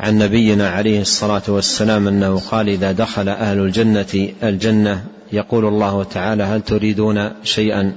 عن 0.00 0.18
نبينا 0.18 0.68
عليه 0.70 1.00
الصلاة 1.00 1.42
والسلام 1.48 2.08
أنه 2.08 2.38
قال 2.38 2.68
إذا 2.68 2.92
دخل 2.92 3.28
أهل 3.28 3.58
الجنة 3.58 4.28
الجنة 4.42 5.04
يقول 5.32 5.64
الله 5.64 6.04
تعالى 6.04 6.42
هل 6.42 6.62
تريدون 6.62 7.30
شيئا 7.44 7.96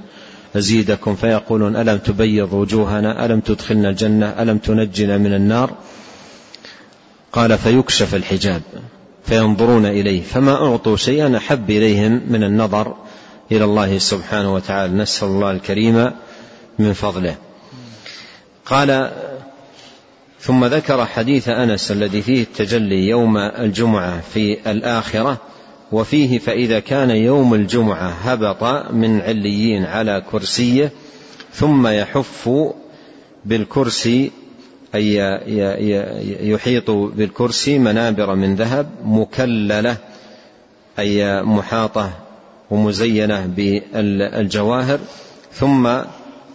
أزيدكم؟ 0.56 1.16
فيقولون 1.16 1.76
ألم 1.76 1.98
تبيض 1.98 2.52
وجوهنا؟ 2.52 3.24
ألم 3.24 3.40
تدخلنا 3.40 3.88
الجنة؟ 3.88 4.26
ألم 4.26 4.58
تنجنا 4.58 5.18
من 5.18 5.34
النار؟ 5.34 5.74
قال 7.32 7.58
فيكشف 7.58 8.14
الحجاب. 8.14 8.62
فينظرون 9.24 9.86
إليه. 9.86 10.22
فما 10.22 10.52
أعطوا 10.52 10.96
شيئا 10.96 11.36
أحب 11.36 11.70
إليهم 11.70 12.20
من 12.28 12.44
النظر 12.44 12.96
إلى 13.52 13.64
الله 13.64 13.98
سبحانه 13.98 14.54
وتعالى. 14.54 14.94
نسأل 14.94 15.28
الله 15.28 15.50
الكريم 15.50 16.10
من 16.78 16.92
فضله. 16.92 17.36
قال 18.66 19.10
ثم 20.40 20.64
ذكر 20.64 21.06
حديث 21.06 21.48
أنس 21.48 21.90
الذي 21.90 22.22
فيه 22.22 22.42
التجلي 22.42 23.08
يوم 23.08 23.36
الجمعة 23.38 24.20
في 24.20 24.70
الآخرة 24.70 25.40
وفيه 25.92 26.38
فإذا 26.38 26.80
كان 26.80 27.10
يوم 27.10 27.54
الجمعة 27.54 28.08
هبط 28.08 28.92
من 28.92 29.20
عليين 29.20 29.84
على 29.84 30.22
كرسيه 30.32 30.92
ثم 31.52 31.86
يحف 31.86 32.50
بالكرسي 33.44 34.30
أي 34.94 35.40
يحيط 36.50 36.90
بالكرسي 36.90 37.78
منابر 37.78 38.34
من 38.34 38.56
ذهب 38.56 38.90
مكللة 39.04 39.96
أي 40.98 41.42
محاطة 41.42 42.10
ومزينة 42.70 43.46
بالجواهر. 43.46 45.00
ثم 45.52 45.90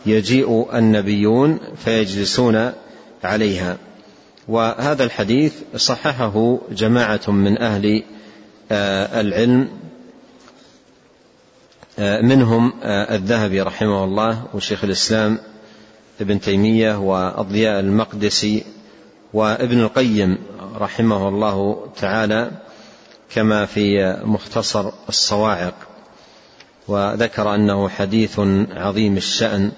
يجيء 0.06 0.78
النبيون 0.78 1.60
فيجلسون 1.86 2.72
عليها. 3.24 3.78
وهذا 4.48 5.04
الحديث 5.04 5.54
صححه 5.76 6.60
جماعة 6.72 7.32
من 7.32 7.58
أهل 7.58 8.04
آه، 8.72 9.22
العلم 9.22 9.70
آه، 12.00 12.22
منهم 12.22 12.74
آه، 12.84 13.16
الذهبي 13.16 13.62
رحمه 13.62 14.04
الله 14.04 14.44
وشيخ 14.54 14.84
الإسلام 14.84 15.38
ابن 16.22 16.40
تيمية 16.40 16.98
والضياء 16.98 17.80
المقدسي 17.80 18.64
وابن 19.34 19.80
القيم 19.80 20.38
رحمه 20.76 21.28
الله 21.30 21.88
تعالى 21.98 22.52
كما 23.36 23.66
في 23.66 24.18
مختصر 24.24 24.92
الصواعق. 25.10 25.74
وذكر 26.88 27.56
أنه 27.56 27.90
حديث 27.90 28.40
عظيم 28.72 29.18
الشأن 29.18 29.72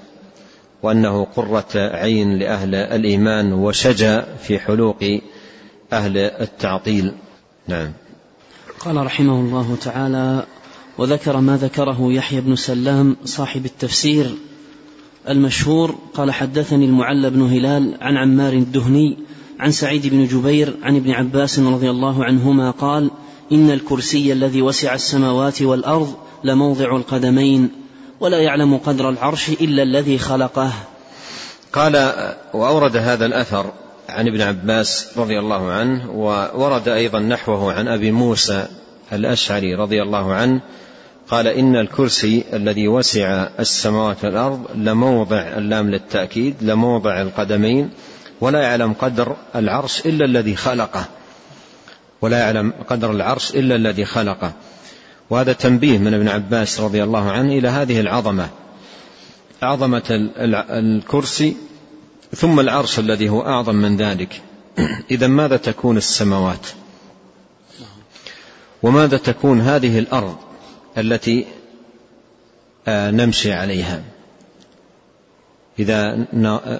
وأنه 0.83 1.27
قرة 1.35 1.67
عين 1.75 2.39
لأهل 2.39 2.75
الإيمان 2.75 3.53
وشجا 3.53 4.25
في 4.43 4.59
حلوق 4.59 5.19
أهل 5.93 6.17
التعطيل. 6.17 7.13
نعم. 7.67 7.91
قال 8.79 9.05
رحمه 9.05 9.39
الله 9.39 9.77
تعالى 9.81 10.45
وذكر 10.97 11.37
ما 11.37 11.57
ذكره 11.57 12.13
يحيى 12.13 12.41
بن 12.41 12.55
سلام 12.55 13.17
صاحب 13.25 13.65
التفسير 13.65 14.35
المشهور 15.29 15.95
قال 16.13 16.31
حدثني 16.31 16.85
المعلى 16.85 17.29
بن 17.29 17.41
هلال 17.41 17.97
عن 18.01 18.17
عمار 18.17 18.53
الدهني 18.53 19.17
عن 19.59 19.71
سعيد 19.71 20.07
بن 20.07 20.25
جبير 20.25 20.73
عن 20.83 20.95
ابن 20.95 21.11
عباس 21.11 21.59
رضي 21.59 21.89
الله 21.89 22.25
عنهما 22.25 22.71
قال 22.71 23.11
إن 23.51 23.71
الكرسي 23.71 24.33
الذي 24.33 24.61
وسع 24.61 24.93
السماوات 24.93 25.61
والأرض 25.61 26.15
لموضع 26.43 26.95
القدمين 26.95 27.69
ولا 28.19 28.39
يعلم 28.39 28.77
قدر 28.77 29.09
العرش 29.09 29.49
إلا 29.49 29.83
الذي 29.83 30.17
خلقه. 30.17 30.71
قال 31.73 32.13
وأورد 32.53 32.97
هذا 32.97 33.25
الأثر 33.25 33.71
عن 34.09 34.27
ابن 34.27 34.41
عباس 34.41 35.07
رضي 35.17 35.39
الله 35.39 35.71
عنه 35.71 36.11
وورد 36.11 36.87
أيضا 36.87 37.19
نحوه 37.19 37.73
عن 37.73 37.87
أبي 37.87 38.11
موسى 38.11 38.67
الأشعري 39.13 39.75
رضي 39.75 40.01
الله 40.01 40.33
عنه 40.33 40.61
قال 41.31 41.47
إن 41.47 41.75
الكرسي 41.75 42.43
الذي 42.53 42.87
وسع 42.87 43.47
السماوات 43.59 44.25
والأرض 44.25 44.67
لموضع 44.75 45.37
اللام 45.37 45.89
للتأكيد 45.89 46.55
لموضع 46.61 47.21
القدمين 47.21 47.89
ولا 48.41 48.61
يعلم 48.61 48.93
قدر 48.93 49.35
العرش 49.55 50.05
إلا 50.05 50.25
الذي 50.25 50.55
خلقه. 50.55 51.05
ولا 52.21 52.39
يعلم 52.39 52.73
قدر 52.87 53.11
العرش 53.11 53.51
إلا 53.51 53.75
الذي 53.75 54.05
خلقه. 54.05 54.53
وهذا 55.29 55.53
تنبيه 55.53 55.97
من 55.97 56.13
ابن 56.13 56.27
عباس 56.27 56.79
رضي 56.79 57.03
الله 57.03 57.31
عنه 57.31 57.53
إلى 57.57 57.67
هذه 57.67 57.99
العظمة. 57.99 58.49
عظمة 59.61 60.29
الكرسي 60.69 61.55
ثم 62.35 62.59
العرش 62.59 62.99
الذي 62.99 63.29
هو 63.29 63.41
أعظم 63.41 63.75
من 63.75 63.97
ذلك. 63.97 64.41
إذا 65.11 65.27
ماذا 65.27 65.57
تكون 65.57 65.97
السماوات؟ 65.97 66.67
وماذا 68.83 69.17
تكون 69.17 69.61
هذه 69.61 69.99
الأرض؟ 69.99 70.50
التي 70.97 71.45
آه، 72.87 73.11
نمشي 73.11 73.53
عليها. 73.53 74.01
إذا 75.79 76.25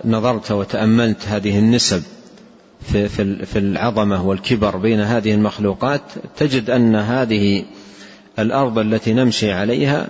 نظرت 0.06 0.52
وتأملت 0.52 1.28
هذه 1.28 1.60
النسب 1.60 2.04
في 2.82 3.10
في 3.45 3.60
العظمة 3.60 4.28
والكبر 4.28 4.78
بين 4.78 5.00
هذه 5.00 5.34
المخلوقات 5.34 6.02
تجد 6.38 6.69
أن 6.69 6.95
هذه 6.95 7.65
الأرض 8.39 8.80
التي 8.80 9.13
نمشي 9.13 9.52
عليها 9.52 10.08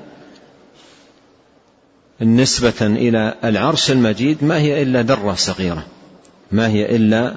نسبة 2.21 2.81
إلى 2.81 3.35
العرش 3.43 3.91
المجيد 3.91 4.43
ما 4.43 4.57
هي 4.59 4.81
إلا 4.81 5.01
ذرة 5.01 5.33
صغيرة. 5.33 5.85
ما 6.51 6.67
هي 6.67 6.95
إلا 6.95 7.35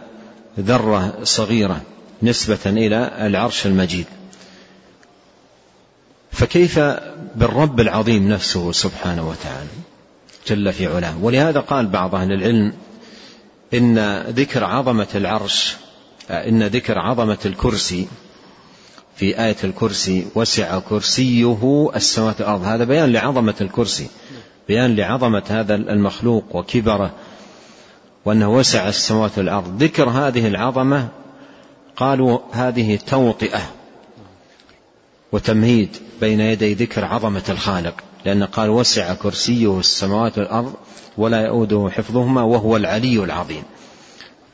ذرة 0.61 1.15
صغيرة 1.23 1.81
نسبة 2.23 2.59
إلى 2.67 3.27
العرش 3.27 3.67
المجيد. 3.67 4.07
فكيف 6.35 6.79
بالرب 7.35 7.81
العظيم 7.81 8.29
نفسه 8.29 8.73
سبحانه 8.73 9.29
وتعالى 9.29 9.69
جل 10.47 10.73
في 10.73 10.87
علاه؟ 10.87 11.19
ولهذا 11.23 11.61
قال 11.61 11.87
بعض 11.87 12.15
أهل 12.15 12.33
العلم 12.33 12.73
إن 13.75 14.19
ذكر 14.29 14.65
عظمة 14.65 15.07
العرش 15.15 15.77
إن 16.31 16.63
ذكر 16.63 16.99
عظمة 16.99 17.39
الكرسي 17.47 18.09
في 19.17 19.45
آية 19.45 19.57
الكرسي 19.65 20.27
وسع 20.35 20.79
كرسيه 20.79 21.91
السماوات 21.97 22.41
والأرض. 22.41 22.65
هذا 22.65 22.85
بيان 22.85 23.13
لعظمة 23.13 23.55
الكرسي 23.61 24.09
بيان 24.69 24.97
لعظمة 24.97 25.43
هذا 25.49 25.75
المخلوق 25.75 26.45
وكبره 26.57 27.11
وأنه 28.25 28.55
وسع 28.55 28.89
السماوات 28.89 29.39
والأرض. 29.39 29.83
ذكر 29.83 30.09
هذه 30.09 30.47
العظمة 30.47 31.09
قالوا 31.97 32.39
هذه 32.53 32.99
توطئة. 33.07 33.63
وتمهيد 35.33 35.97
بين 36.21 36.41
يدي 36.41 36.75
ذكر 36.75 37.05
عظمة 37.05 37.43
الخالق 37.49 37.95
لأن 38.25 38.45
قال 38.45 38.71
وسع 38.71 39.15
كرسيه 39.15 39.79
السماوات 39.79 40.39
والأرض 40.39 40.75
ولا 41.19 41.41
يؤوده 41.41 41.91
حفظهما 41.91 42.43
وهو 42.43 42.77
العلي 42.77 43.25
العظيم. 43.25 43.63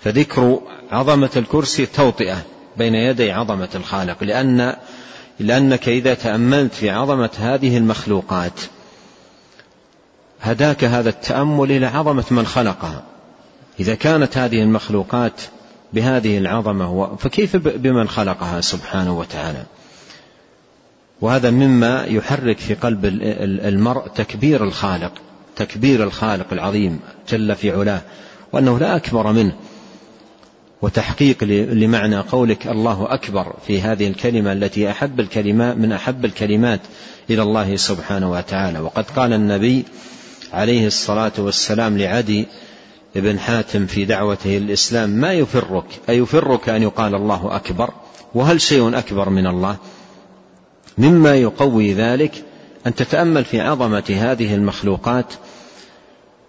فذكر 0.05 0.61
عظمة 0.91 1.31
الكرسي 1.37 1.87
توطئة 1.87 2.43
بين 2.77 2.95
يدي 2.95 3.33
عظمة 3.33 3.69
الخالق 3.75 4.25
لأن 4.25 4.77
لأنك 5.41 5.89
إذا 5.89 6.15
تأملت 6.15 6.75
في 6.75 6.91
عظمة 6.91 7.31
هذه 7.39 7.77
المخلوقات 7.77 8.61
هداك 10.41 10.85
هذا 10.85 11.09
التأمل 11.09 11.73
إلى 11.73 11.87
عظمة 11.87 12.25
من 12.31 12.47
خلقها. 12.47 13.03
إذا 13.81 13.95
كانت 13.95 14.39
هذه 14.39 14.63
المخلوقات 14.63 15.41
بهذه 15.93 16.39
العظمة 16.39 17.17
فكيف 17.17 17.57
بمن 17.57 18.09
خلقها 18.09 18.61
سبحانه 18.61 19.19
وتعالى؟ 19.19 19.63
وهذا 21.21 21.51
مما 21.51 22.05
يحرك 22.05 22.59
في 22.59 22.75
قلب 22.75 23.05
المرء 23.65 24.09
تكبير 24.09 24.65
الخالق 24.65 25.13
تكبير 25.57 26.05
الخالق 26.05 26.47
العظيم 26.53 27.01
جل 27.29 27.55
في 27.55 27.71
علاه 27.71 28.01
وأنه 28.53 28.79
لا 28.79 28.97
أكبر 28.97 29.33
منه. 29.33 29.53
وتحقيق 30.83 31.45
لمعنى 31.45 32.21
قولك 32.21 32.67
الله 32.67 33.15
أكبر 33.15 33.53
في 33.67 33.81
هذه 33.81 34.09
الكلمة 34.09 34.53
التي 34.53 34.91
أحب 34.91 35.21
الكلمات 35.21 35.77
من 35.77 35.93
أحب 35.93 36.25
الكلمات 36.25 36.81
إلى 37.31 37.43
الله 37.43 37.77
سبحانه 37.77 38.31
وتعالى. 38.31 38.79
وقد 38.79 39.05
قال 39.11 39.33
النبي 39.33 39.85
عليه 40.53 40.87
الصلاة 40.87 41.33
والسلام 41.39 41.99
لعدي 41.99 42.47
بن 43.15 43.39
حاتم 43.39 43.87
في 43.87 44.05
دعوته 44.05 44.57
الإسلام 44.57 45.11
ما 45.11 45.33
يفرك؟ 45.33 45.85
أيفرك 46.09 46.69
أن 46.69 46.83
يقال 46.83 47.15
الله 47.15 47.57
أكبر؟ 47.57 47.91
وهل 48.35 48.61
شيء 48.61 48.99
أكبر 48.99 49.29
من 49.29 49.47
الله؟ 49.47 49.77
مما 50.99 51.35
يقوي 51.37 51.93
ذلك 51.93 52.45
أن 52.87 52.95
تتأمل 52.95 53.45
في 53.45 53.61
عظمة 53.61 54.05
هذه 54.09 54.55
المخلوقات 54.55 55.27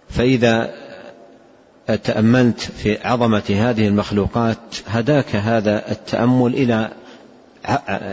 فإذا 0.09 0.73
تأملت 2.03 2.59
في 2.59 2.97
عظمة 3.07 3.43
هذه 3.49 3.87
المخلوقات 3.87 4.57
هداك 4.87 5.35
هذا 5.35 5.91
التأمل 5.91 6.53
إلى 6.53 6.91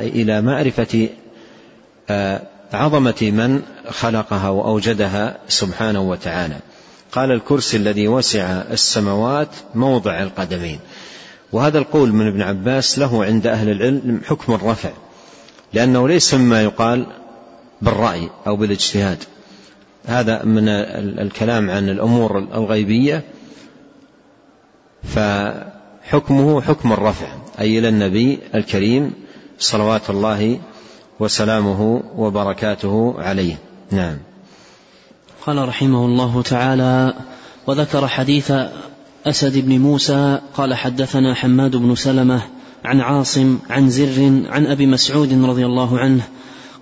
إلى 0.02 0.42
معرفة 0.42 1.08
آه، 2.10 2.42
عظمة 2.72 3.14
من 3.22 3.62
خلقها 3.88 4.48
وأوجدها 4.48 5.38
سبحانه 5.48 6.00
وتعالى. 6.00 6.56
قال 7.12 7.30
الكرسي 7.32 7.76
الذي 7.76 8.08
وسع 8.08 8.62
السماوات 8.70 9.48
موضع 9.74 10.22
القدمين. 10.22 10.78
وهذا 11.52 11.78
القول 11.78 12.12
من 12.12 12.26
ابن 12.26 12.42
عباس 12.42 12.98
له 12.98 13.24
عند 13.24 13.46
أهل 13.46 13.70
العلم 13.70 14.20
حكم 14.24 14.54
الرفع. 14.54 14.90
لأنه 15.72 16.08
ليس 16.08 16.34
مما 16.34 16.62
يقال 16.62 17.06
بالرأي 17.82 18.30
أو 18.46 18.56
بالاجتهاد. 18.56 19.18
هذا 20.06 20.44
من 20.44 20.68
الكلام 21.18 21.70
عن 21.70 21.88
الأمور 21.88 22.38
الغيبية. 22.38 23.24
فحكمه 25.02 26.60
حكم 26.60 26.92
الرفع 26.92 27.26
أي 27.60 27.78
إلى 27.78 27.88
النبي 27.88 28.38
الكريم 28.54 29.12
صلوات 29.58 30.10
الله 30.10 30.60
وسلامه 31.20 32.02
وبركاته 32.16 33.14
عليه. 33.18 33.58
نعم. 33.90 34.18
قال 35.46 35.68
رحمه 35.68 36.04
الله 36.04 36.42
تعالى 36.42 37.14
وذكر 37.66 38.08
حديث 38.08 38.52
أسد 39.26 39.58
بن 39.58 39.78
موسى 39.78 40.40
قال 40.54 40.74
حدثنا 40.74 41.34
حماد 41.34 41.76
بن 41.76 41.94
سلمة 41.94 42.42
عن 42.88 43.00
عاصم 43.00 43.58
عن 43.70 43.90
زر 43.90 44.42
عن 44.48 44.66
أبي 44.66 44.86
مسعود 44.86 45.44
رضي 45.44 45.66
الله 45.66 45.98
عنه 45.98 46.22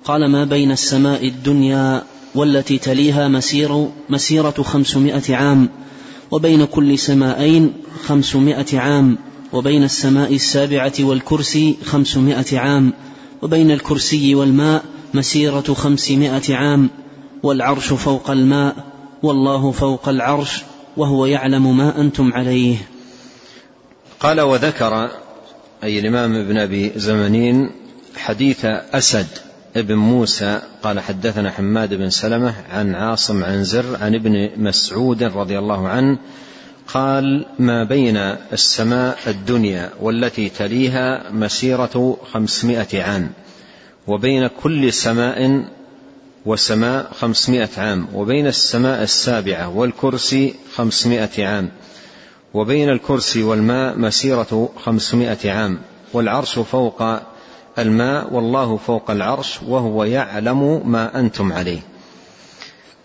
قال 0.05 0.31
ما 0.31 0.45
بين 0.45 0.73
السماء 0.73 1.27
الدنيا 1.29 2.03
والتي 2.35 2.79
تليها 2.79 3.29
مسير 3.29 3.89
مسيرة 4.11 4.63
خمسمائة 4.63 5.37
عام 5.37 5.69
وبين 6.31 6.65
كل 6.65 6.99
سماءين 6.99 7.73
خمسمائة 8.05 8.79
عام 8.79 9.19
وبين 9.53 9.85
السماء 9.85 10.35
السابعة 10.35 10.93
والكرسي 11.01 11.77
خمسمائة 11.85 12.59
عام 12.59 12.93
وبين 13.43 13.71
الكرسي 13.71 14.35
والماء 14.35 14.85
مسيرة 15.15 15.75
خمسمائة 15.75 16.55
عام 16.55 16.91
والعرش 17.43 17.93
فوق 17.93 18.31
الماء 18.31 18.77
والله 19.23 19.71
فوق 19.71 20.09
العرش 20.09 20.63
وهو 20.97 21.27
يعلم 21.27 21.77
ما 21.77 22.01
أنتم 22.01 22.33
عليه. 22.33 22.77
قال 24.21 24.41
وذكر 24.41 25.11
أي 25.85 25.99
الإمام 25.99 26.35
ابن 26.35 26.59
أبي 26.59 26.93
زمنين 26.97 27.71
حديث 28.17 28.65
أسد 28.65 29.27
ابن 29.77 29.95
موسى 29.95 30.61
قال 30.83 31.01
حدثنا 31.01 31.51
حماد 31.51 31.95
بن 31.95 32.11
سلمة 32.11 32.55
عن 32.71 32.95
عاصم 32.95 33.45
عن 33.45 33.65
زر 33.65 33.97
عن 33.97 34.15
ابن 34.15 34.51
مسعود 34.57 35.23
رضي 35.23 35.59
الله 35.59 35.89
عنه 35.89 36.19
قال 36.89 37.47
ما 37.59 37.85
بين 37.85 38.17
السماء 38.53 39.19
الدنيا 39.27 39.91
والتي 40.01 40.49
تليها 40.49 41.31
مسيرة 41.33 42.17
خمسمائة 42.33 43.03
عام 43.03 43.31
وبين 44.07 44.47
كل 44.47 44.93
سماء 44.93 45.65
وسماء 46.47 47.13
خمسمائة 47.13 47.69
عام 47.77 48.07
وبين 48.15 48.47
السماء 48.47 49.03
السابعة 49.03 49.69
والكرسي 49.69 50.55
خمسمائة 50.75 51.47
عام 51.47 51.71
وبين 52.57 52.91
الكرسي 52.91 53.43
والماء 53.43 53.99
مسيرة 53.99 54.69
خمسمائة 54.85 55.51
عام 55.51 55.79
والعرش 56.13 56.59
فوق 56.59 57.03
الماء 57.79 58.35
والله 58.35 58.77
فوق 58.77 59.11
العرش 59.11 59.61
وهو 59.69 60.05
يعلم 60.05 60.91
ما 60.91 61.21
أنتم 61.21 61.53
عليه. 61.53 61.81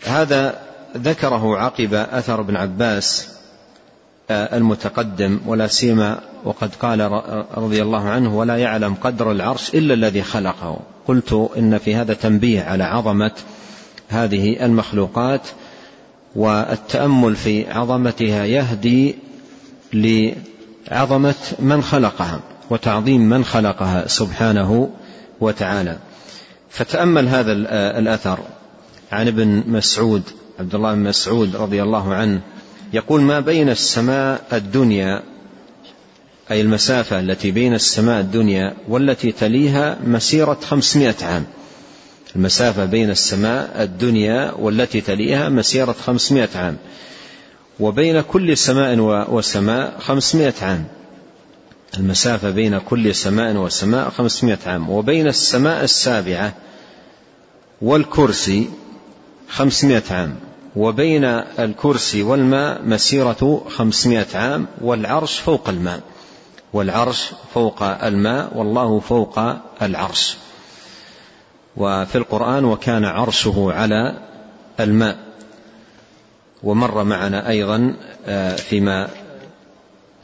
هذا 0.03 0.59
ذكره 0.97 1.57
عقب 1.57 1.93
أثر 1.93 2.41
ابن 2.41 2.55
عباس 2.55 3.27
آه، 4.29 4.57
المتقدم 4.57 5.39
ولا 5.45 5.67
سيما 5.67 6.19
وقد 6.43 6.75
قال 6.75 7.21
رضي 7.57 7.81
الله 7.81 8.09
عنه 8.09 8.37
ولا 8.37 8.57
يعلم 8.57 8.93
قدر 8.93 9.31
العرش 9.31 9.75
إلا 9.75 9.93
الذي 9.93 10.23
خلقه. 10.23 10.79
قلت 11.07 11.51
إن 11.57 11.77
في 11.77 11.95
هذا 11.95 12.13
تنبيه 12.13 12.61
على 12.61 12.83
عظمة 12.83 13.31
هذه 14.09 14.65
المخلوقات 14.65 15.41
والتأمل 16.35 17.35
في 17.35 17.71
عظمتها 17.71 18.45
يهدي 18.45 19.15
لعظمة 19.93 21.36
من 21.60 21.84
خلقها 21.84 22.39
وتعظيم 22.69 23.30
من 23.30 23.45
خلقها 23.45 24.08
سبحانه 24.08 24.89
وتعالى. 25.39 25.97
فتأمل 26.69 27.27
هذا 27.27 27.51
الأثر 27.99 28.39
عن 29.12 29.27
ابن 29.27 29.63
مسعود 29.67 30.23
عبد 30.60 30.75
الله 30.75 30.93
بن 30.93 31.04
مسعود 31.04 31.56
رضي 31.56 31.84
الله 31.84 32.13
عنه 32.13 32.41
يقول 32.93 33.21
ما 33.21 33.39
بين 33.39 33.69
السماء 33.69 34.41
الدنيا 34.54 35.23
أي 36.51 36.62
المسافة 36.62 37.19
التي 37.19 37.51
بين 37.51 37.73
السماء 37.73 38.21
الدنيا 38.21 38.73
والتي 38.88 39.32
تليها 39.32 39.97
مسيرة 40.06 40.58
خمسمائة 40.67 41.15
عام 41.21 41.45
المسافة 42.36 42.86
بين 42.86 43.10
السماء 43.10 43.84
الدنيا 43.84 44.51
والتي 44.51 45.01
تليها 45.01 45.49
مسيرة 45.49 45.95
خمسمائة 46.06 46.49
عام 46.56 46.77
وبين 47.79 48.21
كل 48.21 48.57
سماء 48.57 48.99
وسماء 49.34 49.99
خمسمائة 49.99 50.53
عام. 50.62 50.86
المسافة 51.97 52.49
بين 52.49 52.79
كل 52.79 53.15
سماء 53.15 53.55
وسماء 53.55 54.10
خمسمائة 54.10 54.57
عام. 54.65 54.89
وبين 54.89 55.27
السماء 55.27 55.84
السابعة 55.84 56.53
والكرسي 57.81 58.69
خمسمائة 59.49 60.03
عام. 60.12 60.36
وبين 60.75 61.23
الكرسي 61.60 62.23
والماء 62.23 62.81
مسيرة 62.86 63.65
خمسمائة 63.69 64.38
عام. 64.38 64.67
والعرش 64.81 65.39
فوق 65.39 65.69
الماء. 65.69 66.01
والعرش 66.73 67.31
فوق 67.53 67.84
الماء. 67.84 68.57
والله 68.57 68.99
فوق 68.99 69.39
العرش. 69.81 70.38
وفي 71.77 72.17
القرآن 72.17 72.65
وكان 72.65 73.05
عرشه 73.05 73.67
على 73.71 74.17
الماء. 74.79 75.30
ومر 76.63 77.04
معنا 77.04 77.50
أيضا 77.50 77.95
آه، 78.28 78.56
فيما 78.56 79.10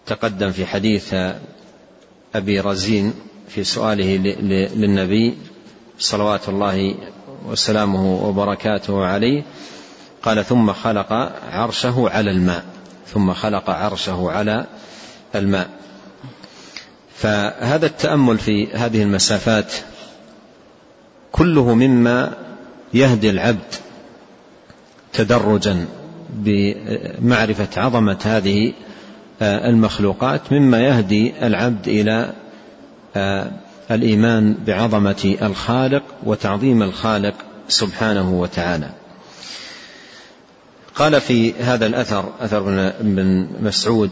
تقدم 0.06 0.52
في 0.52 0.66
حديث 0.66 1.16
أبي 2.36 2.60
رزين 2.60 3.14
في 3.50 3.64
سؤاله 3.64 4.18
للنبي 4.76 5.38
صلوات 6.00 6.50
الله 6.50 6.96
وسلامه 7.48 8.28
وبركاته 8.28 9.06
عليه 9.06 9.44
قال 10.24 10.46
ثم 10.46 10.74
خلق 10.74 11.14
عرشه 11.52 12.10
على 12.10 12.32
الماء 12.32 12.66
ثم 13.14 13.34
خلق 13.34 13.70
عرشه 13.70 14.32
على 14.32 14.66
الماء. 15.36 15.70
فهذا 17.16 17.86
التأمل 17.86 18.38
في 18.38 18.68
هذه 18.74 19.04
المسافات 19.04 19.74
كله 21.32 21.74
مما 21.74 22.34
يهدي 22.94 23.30
العبد 23.30 23.76
تدرجا 25.14 25.86
بمعرفة 26.38 27.82
عظمة 27.82 28.18
هذه 28.24 28.74
المخلوقات 29.42 30.52
مما 30.52 30.82
يهدي 30.82 31.34
العبد 31.48 31.88
إلى 31.88 32.34
الإيمان 33.92 34.56
بعظمة 34.68 35.38
الخالق 35.42 36.04
وتعظيم 36.24 36.84
الخالق 36.84 37.36
سبحانه 37.68 38.34
وتعالى. 38.34 38.90
قال 40.96 41.22
في 41.22 41.54
هذا 41.54 41.86
الأثر 41.86 42.34
أثر 42.40 42.62
بن 43.02 43.48
مسعود 43.62 44.12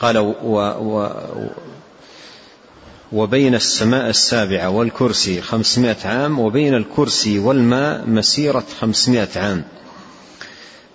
قال 0.00 0.18
و 0.18 0.34
و 0.44 1.10
وبين 3.12 3.54
السماء 3.54 4.08
السابعة 4.08 4.70
والكرسي 4.70 5.40
خمسمائة 5.40 5.96
عام 6.04 6.38
وبين 6.38 6.74
الكرسي 6.74 7.38
والماء 7.38 8.06
مسيرة 8.06 8.64
خمسمائة 8.80 9.28
عام. 9.36 9.64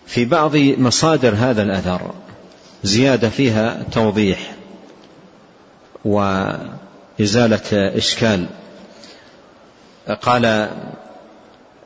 في 0.07 0.25
بعض 0.25 0.55
مصادر 0.57 1.35
هذا 1.35 1.63
الأثر 1.63 2.11
زيادة 2.83 3.29
فيها 3.29 3.83
توضيح 3.91 4.55
وإزالة 6.05 7.61
إشكال. 7.97 8.45
قال 10.21 10.69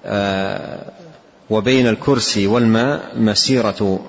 آه، 0.05 0.91
وبين 1.49 1.87
الكرسي 1.87 2.47
والماء 2.47 3.11
مسيرة 3.17 3.99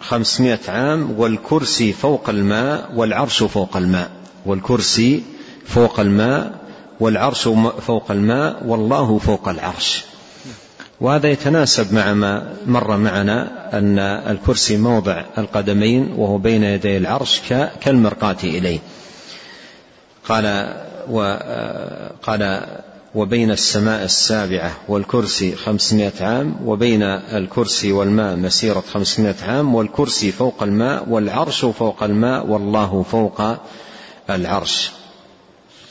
خمسمائة 0.00 0.58
عام 0.68 1.20
والكرسي 1.20 1.92
فوق 1.92 2.28
الماء 2.28 2.90
والعرش 2.94 3.42
فوق 3.42 3.76
الماء. 3.76 4.10
والكرسي 4.46 5.22
فوق 5.66 6.00
الماء 6.00 6.52
والعرش 7.00 7.48
فوق 7.80 8.10
الماء 8.10 8.62
والله 8.66 9.18
فوق 9.18 9.48
العرش. 9.48 10.04
وهذا 11.04 11.28
يتناسب 11.30 11.94
مع 11.94 12.12
ما 12.14 12.56
مر 12.66 12.96
معنا 12.96 13.68
أن 13.78 13.98
الكرسي 13.98 14.76
موضع 14.76 15.24
القدمين 15.38 16.12
وهو 16.16 16.38
بين 16.38 16.64
يدي 16.64 16.96
العرش 16.96 17.40
كالمرقاة 17.80 18.36
إليه. 18.44 18.78
قال 20.28 20.74
وقال 21.10 22.60
وبين 23.14 23.50
السماء 23.50 24.04
السابعة 24.04 24.72
والكرسي 24.88 25.56
خمسمائة 25.56 26.24
عام 26.24 26.56
وبين 26.64 27.02
الكرسي 27.02 27.92
والماء 27.92 28.36
مسيرة 28.36 28.84
خمسمائة 28.92 29.44
عام 29.46 29.74
والكرسي 29.74 30.32
فوق 30.32 30.62
الماء 30.62 31.08
والعرش 31.08 31.64
فوق 31.64 32.02
الماء 32.02 32.46
والله 32.46 33.02
فوق 33.10 33.42
العرش. 34.30 34.90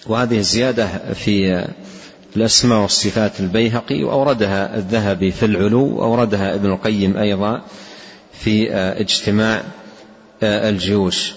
وهذه 0.08 0.38
الزيادة 0.38 0.88
في 1.14 1.66
الأسماء 2.38 2.82
والصفات 2.82 3.40
البيهقي 3.40 4.04
وأوردها 4.04 4.78
الذهبي 4.78 5.32
في 5.32 5.46
العلو 5.46 5.86
وأوردها 5.86 6.56
ابن 6.56 6.72
القيم 6.72 7.18
أيضا 7.18 7.62
في 8.34 8.74
اجتماع 8.74 9.64
الجيوش. 10.44 11.34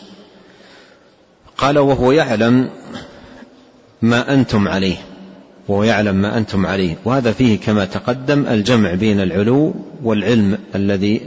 قال 1.59 1.79
وهو 1.79 2.13
يعلم 2.13 2.71
ما 4.03 4.35
أنتم 4.35 4.69
عليه 4.69 4.97
وهو 5.69 5.85
يعلم 5.85 6.15
ما 6.15 6.39
أنتم 6.39 6.67
عليه. 6.67 6.97
وهذا 7.05 7.33
فيه 7.33 7.59
كما 7.59 7.85
تقدم 7.85 8.47
الجمع 8.47 8.95
بين 8.95 9.21
العلو 9.21 9.75
والعلم 10.03 10.59
الذي 10.75 11.21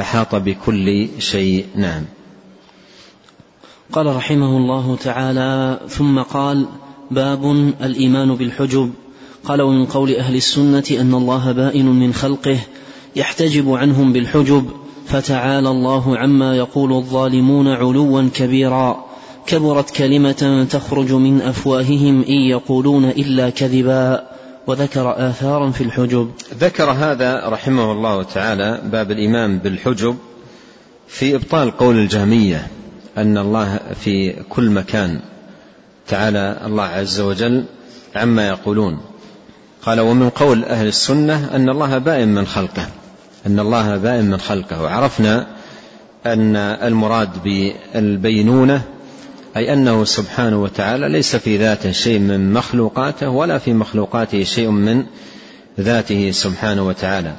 أحاط 0.00 0.34
بكل 0.34 1.08
شيء. 1.18 1.66
نعم. 1.76 2.04
قال 3.92 4.16
رحمه 4.16 4.56
الله 4.56 4.96
تعالى 4.96 5.80
ثم 5.88 6.18
قال 6.22 6.66
باب 7.14 7.50
الإيمان 7.82 8.34
بالحجب. 8.34 8.90
قال 9.44 9.62
ومن 9.62 9.86
قول 9.86 10.14
أهل 10.14 10.36
السنة 10.36 10.84
أن 10.90 11.14
الله 11.14 11.52
بائن 11.52 11.86
من 11.86 12.14
خلقه 12.14 12.58
يحتجب 13.16 13.72
عنهم 13.72 14.12
بالحجب 14.12 14.70
فتعالى 15.06 15.68
الله 15.68 16.18
عما 16.18 16.56
يقول 16.56 16.92
الظالمون 16.92 17.68
علوا 17.68 18.28
كبيرا. 18.34 19.04
كبرت 19.46 19.90
كلمة 19.90 20.66
تخرج 20.70 21.12
من 21.12 21.40
أفواههم 21.40 22.22
إن 22.22 22.38
يقولون 22.50 23.04
إلا 23.04 23.50
كذبا. 23.50 24.34
وذكر 24.66 25.28
اثارا 25.28 25.70
في 25.70 25.84
الحجب. 25.84 26.30
ذكر 26.60 26.90
هذا 26.90 27.48
رحمه 27.48 27.92
الله 27.92 28.22
تعالى 28.22 28.80
باب 28.92 29.10
الإيمان 29.10 29.58
بالحجب 29.58 30.16
في 31.08 31.34
إبطال 31.34 31.70
قول 31.70 31.98
الجهمية 31.98 32.66
أن 33.18 33.38
الله 33.38 33.80
في 34.00 34.32
كل 34.48 34.70
مكان 34.70 35.20
تعالى 36.08 36.60
الله 36.66 36.84
عز 36.84 37.20
وجل 37.20 37.64
عما 38.16 38.48
يقولون. 38.48 39.00
قال 39.82 40.00
ومن 40.00 40.28
قول 40.28 40.64
أهل 40.64 40.86
السنة 40.86 41.56
أن 41.56 41.68
الله 41.68 41.98
بائن 41.98 42.28
من 42.28 42.46
خلقه 42.46 42.86
أن 43.46 43.60
الله 43.60 43.96
بائن 43.96 44.24
من 44.24 44.40
خلقه. 44.40 44.82
وعرفنا 44.82 45.46
أن 46.26 46.56
المراد 46.56 47.30
بالبينونة 47.44 48.82
أي 49.56 49.72
أنه 49.72 50.04
سبحانه 50.04 50.62
وتعالى 50.62 51.08
ليس 51.08 51.36
في 51.36 51.56
ذاته 51.56 51.92
شيء 51.92 52.18
من 52.18 52.52
مخلوقاته 52.52 53.28
ولا 53.28 53.58
في 53.58 53.72
مخلوقاته 53.72 54.44
شيء 54.44 54.68
من 54.68 55.04
ذاته 55.80 56.30
سبحانه 56.30 56.86
وتعالى. 56.86 57.32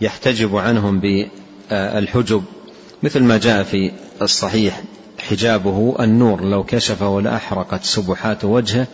يحتجب 0.00 0.56
عنهم 0.56 1.00
بالحجب 1.00 2.44
مثل 3.02 3.22
ما 3.22 3.38
جاء 3.38 3.62
في 3.62 3.92
الصحيح. 4.22 4.82
حجابه 5.28 5.96
النور 6.00 6.44
لو 6.44 6.64
كشفه 6.64 7.20
لأحرقت 7.20 7.84
سبحات 7.84 8.44
وجهه 8.44 8.86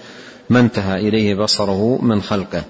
ما 0.51 0.61
انتهى 0.61 1.09
إليه 1.09 1.35
بصره 1.35 1.99
من 2.03 2.23
خلقه. 2.23 2.63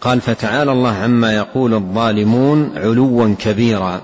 قال 0.00 0.20
فتعالى 0.20 0.72
الله 0.72 0.92
عما 0.92 1.32
يقول 1.32 1.74
الظالمون 1.74 2.78
علوا 2.78 3.34
كبيرا 3.38 4.02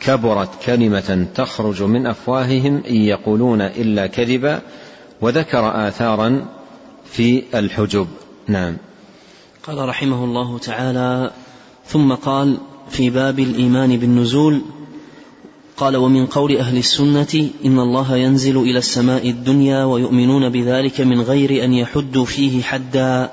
كبرت 0.00 0.48
كلمة 0.66 1.26
تخرج 1.34 1.82
من 1.82 2.06
أفواههم 2.06 2.82
إن 2.88 2.94
يقولون 2.94 3.60
إلا 3.60 4.06
كذبا 4.06 4.60
وذكر 5.20 5.88
آثارا 5.88 6.46
في 7.04 7.42
الحجب. 7.54 8.06
نعم. 8.48 8.76
قال 9.62 9.88
رحمه 9.88 10.24
الله 10.24 10.58
تعالى 10.58 11.30
ثم 11.86 12.14
قال 12.14 12.58
في 12.90 13.10
باب 13.10 13.38
الإيمان 13.38 13.96
بالنزول 13.96 14.62
قال 15.76 15.96
ومن 15.96 16.26
قول 16.26 16.56
أهل 16.56 16.76
السنة 16.76 17.50
إن 17.64 17.78
الله 17.78 18.16
ينزل 18.16 18.58
إلى 18.58 18.78
السماء 18.78 19.30
الدنيا 19.30 19.84
ويؤمنون 19.84 20.48
بذلك 20.48 21.00
من 21.00 21.20
غير 21.20 21.64
أن 21.64 21.72
يحدوا 21.72 22.24
فيه 22.24 22.62
حدا. 22.62 23.30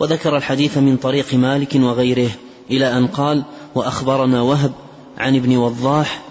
وذكر 0.00 0.36
الحديث 0.36 0.78
من 0.78 0.96
طريق 0.96 1.34
مالك 1.34 1.74
وغيره 1.74 2.30
إلى 2.70 2.98
أن 2.98 3.06
قال 3.06 3.42
وأخبرنا 3.74 4.42
وهب 4.42 4.72
عن 5.18 5.36
ابن 5.36 5.56
وضاح 5.56 6.22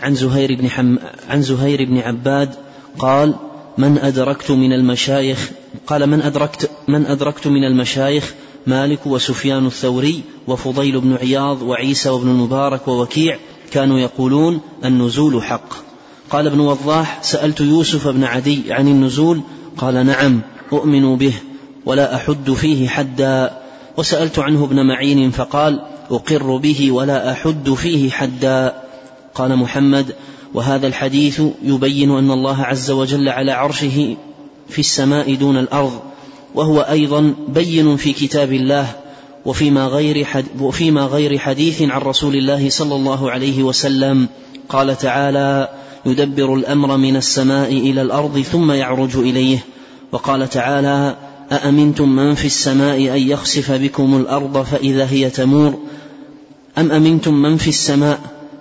عن 0.00 0.14
زهير 0.14 0.54
بن 0.54 0.70
حم 0.70 0.96
عن 1.28 1.42
زهير 1.42 1.84
بن 1.84 1.98
عباد 1.98 2.54
قال 2.98 3.34
من 3.78 3.98
أدركت 3.98 4.50
من 4.50 4.72
المشايخ 4.72 5.50
قال 5.86 6.06
من 6.06 6.22
أدركت 6.22 6.70
من 6.88 7.06
أدركت 7.06 7.46
من 7.46 7.64
المشايخ 7.64 8.34
مالك 8.66 9.06
وسفيان 9.06 9.66
الثوري 9.66 10.22
وفضيل 10.46 11.00
بن 11.00 11.16
عياض 11.20 11.62
وعيسى 11.62 12.08
وابن 12.08 12.28
المبارك 12.28 12.88
ووكيع 12.88 13.38
كانوا 13.72 13.98
يقولون 13.98 14.60
النزول 14.84 15.42
حق. 15.42 15.74
قال 16.30 16.46
ابن 16.46 16.60
وضاح 16.60 17.22
سألت 17.22 17.60
يوسف 17.60 18.08
بن 18.08 18.24
عدي 18.24 18.72
عن 18.72 18.88
النزول 18.88 19.40
قال 19.76 20.06
نعم 20.06 20.40
أؤمن 20.72 21.16
به 21.16 21.32
ولا 21.86 22.14
أحد 22.14 22.52
فيه 22.52 22.88
حدا. 22.88 23.58
وسألت 23.96 24.38
عنه 24.38 24.64
ابن 24.64 24.86
معين 24.86 25.30
فقال 25.30 25.82
أقر 26.10 26.56
به 26.56 26.92
ولا 26.92 27.32
أحد 27.32 27.74
فيه 27.74 28.10
حدا. 28.10 28.82
قال 29.34 29.56
محمد 29.56 30.14
وهذا 30.54 30.86
الحديث 30.86 31.42
يبين 31.62 32.10
أن 32.10 32.30
الله 32.30 32.62
عز 32.62 32.90
وجل 32.90 33.28
على 33.28 33.52
عرشه 33.52 34.16
في 34.68 34.78
السماء 34.78 35.34
دون 35.34 35.56
الأرض 35.56 36.00
وهو 36.54 36.80
أيضا 36.80 37.34
بين 37.48 37.96
في 37.96 38.12
كتاب 38.12 38.52
الله 38.52 38.92
وفيما 39.44 39.86
غير 39.86 40.26
وفيما 40.60 41.02
غير 41.02 41.38
حديث 41.38 41.82
عن 41.82 42.00
رسول 42.00 42.36
الله 42.36 42.70
صلى 42.70 42.94
الله 42.94 43.30
عليه 43.30 43.62
وسلم. 43.62 44.28
قال 44.68 44.98
تعالى 44.98 45.68
يدبر 46.06 46.54
الأمر 46.54 46.96
من 46.96 47.16
السماء 47.16 47.72
إلى 47.72 48.02
الأرض 48.02 48.40
ثم 48.40 48.72
يعرج 48.72 49.16
إليه. 49.16 49.58
وقال 50.12 50.50
تعالى 50.50 51.16
أأمنتم 51.52 52.08
من 52.08 52.34
في 52.34 52.44
السماء 52.44 52.96
أن 52.96 53.28
يخسف 53.28 53.72
بكم 53.72 54.16
الأرض 54.16 54.62
فإذا 54.62 55.10
هي 55.10 55.30
تمور؟ 55.30 55.78
أم 56.78 56.92
أمنتم 56.92 57.34
من 57.34 57.56
في 57.56 57.68
السماء 57.68 58.20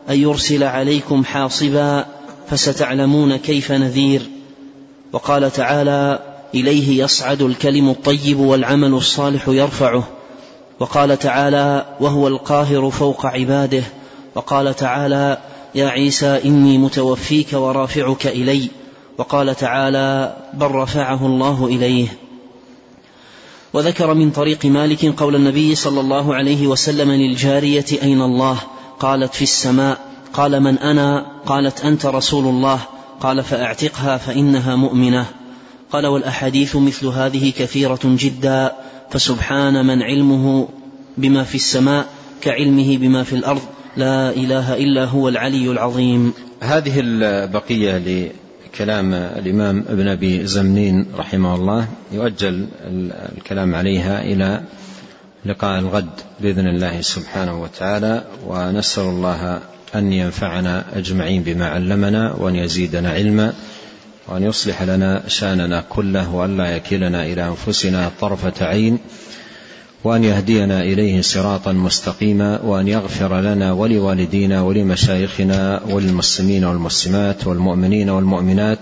أن 0.10 0.20
يرسل 0.20 0.63
عليكم 0.63 1.24
حاصبا 1.24 2.06
فستعلمون 2.50 3.36
كيف 3.36 3.72
نذير؟ 3.72 4.22
وقال 5.13 5.52
تعالى 5.52 6.20
إليه 6.56 7.04
يصعد 7.04 7.42
الكلم 7.42 7.90
الطيب 7.90 8.40
والعمل 8.40 8.94
الصالح 8.94 9.48
يرفعه. 9.48 10.08
وقال 10.80 11.20
تعالى 11.20 11.86
وهو 12.00 12.28
القاهر 12.28 12.90
فوق 12.90 13.26
عباده 13.26 13.84
وقال 14.36 14.76
تعالى 14.76 15.38
يا 15.76 15.88
عيسى 15.88 16.42
إني 16.46 16.78
متوفيك 16.78 17.54
ورافعك 17.54 18.28
إلي 18.28 18.70
وقال 19.18 19.56
تعالى 19.56 20.38
بل 20.54 20.72
رفعه 20.72 21.26
الله 21.26 21.66
إليه. 21.66 22.08
وذكر 23.74 24.13
من 24.13 24.32
طريق 24.32 24.66
مالك 24.66 25.06
قول 25.06 25.36
النبي 25.36 25.76
صلى 25.76 26.00
الله 26.00 26.36
عليه 26.36 26.68
وسلم 26.68 27.12
للجارية 27.12 27.86
أين 28.04 28.22
الله؟ 28.22 28.58
قالت 29.00 29.34
في 29.34 29.42
السماء. 29.42 29.98
قال 30.34 30.60
من 30.60 30.78
أنا؟ 30.78 31.26
قالت 31.46 31.86
أنت 31.86 32.06
رسول 32.06 32.46
الله. 32.46 32.80
قال 33.22 33.44
فأعتقها 33.44 34.18
فإنها 34.18 34.76
مؤمنة. 34.76 35.26
قال 35.92 36.06
والأحاديث 36.06 36.76
مثل 36.76 37.08
هذه 37.08 37.54
كثيرة 37.58 38.00
جدا. 38.04 38.76
فسبحان 39.10 39.86
من 39.86 40.04
علمه 40.04 40.67
بما 41.17 41.43
في 41.43 41.56
السماء 41.56 42.06
كعلمه 42.41 42.98
بما 42.98 43.24
في 43.24 43.34
الأرض. 43.34 43.62
لا 43.98 44.30
إله 44.30 44.74
إلا 44.74 45.06
هو 45.06 45.30
العلي 45.30 45.72
العظيم. 45.72 46.34
هذه 46.62 47.00
البقية 47.00 47.98
لكلام 47.98 49.13
الإمام 49.13 49.86
ابن 49.89 50.08
أبي 50.08 50.48
زمنين 50.48 51.06
رحمه 51.17 51.56
الله. 51.56 51.88
يؤجل 52.12 52.67
الكلام 53.38 53.76
عليها 53.76 54.22
إلى 54.22 54.62
لقاء 55.46 55.80
الغد 55.80 56.10
بإذن 56.39 56.67
الله 56.67 57.02
سبحانه 57.02 57.62
وتعالى. 57.62 58.24
ونسأل 58.48 59.04
الله 59.04 59.62
أن 59.96 60.13
ينفعنا 60.13 60.86
أجمعين 60.96 61.43
بما 61.43 61.67
علمنا 61.67 62.34
وأن 62.34 62.56
يزيدنا 62.56 63.10
علما. 63.10 63.54
وأن 64.28 64.44
يصلح 64.44 64.84
لنا 64.84 65.24
شأننا 65.28 65.84
كله 65.90 66.36
وأن 66.36 66.58
لا 66.58 66.76
يكلنا 66.76 67.26
إلى 67.26 67.48
أنفسنا 67.48 68.12
طرفة 68.22 68.66
عين 68.66 69.00
وأن 70.04 70.24
يهدينا 70.24 70.82
إليه 70.82 71.22
صراطا 71.22 71.72
مستقيما 71.72 72.62
وأن 72.62 72.88
يغفر 72.88 73.42
لنا 73.42 73.72
ولوالدينا 73.72 74.62
ولمشايخنا 74.62 75.82
وللمسلمين 75.90 76.66
والمسلمات 76.66 77.48
والمؤمنين 77.48 78.10
والمؤمنات 78.10 78.80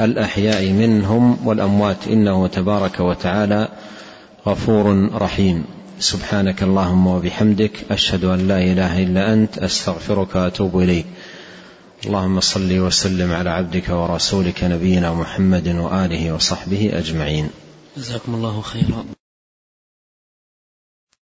الأحياء 0.00 0.72
منهم 0.72 1.46
والأموات 1.46 1.96
إنه 2.06 2.46
تبارك 2.46 3.00
وتعالى 3.00 3.68
غفور 4.46 5.10
رحيم. 5.14 5.64
سبحانك 6.00 6.62
اللهم 6.62 7.06
وبحمدك 7.06 7.72
أشهد 7.90 8.24
أن 8.24 8.48
لا 8.48 8.58
إله 8.58 9.02
إلا 9.02 9.32
أنت 9.32 9.58
أستغفرك 9.58 10.34
وأتوب 10.34 10.78
إليك. 10.78 11.06
اللهم 12.06 12.40
صل 12.40 12.78
وسلم 12.78 13.32
على 13.32 13.50
عبدك 13.50 13.88
ورسولك 13.88 14.64
نبينا 14.64 15.14
محمد 15.14 15.68
وآله 15.68 16.34
وصحبه 16.34 16.90
أجمعين. 16.92 17.50
جزاكم 17.96 18.34
الله 18.34 18.60
خيرا. 18.60 19.23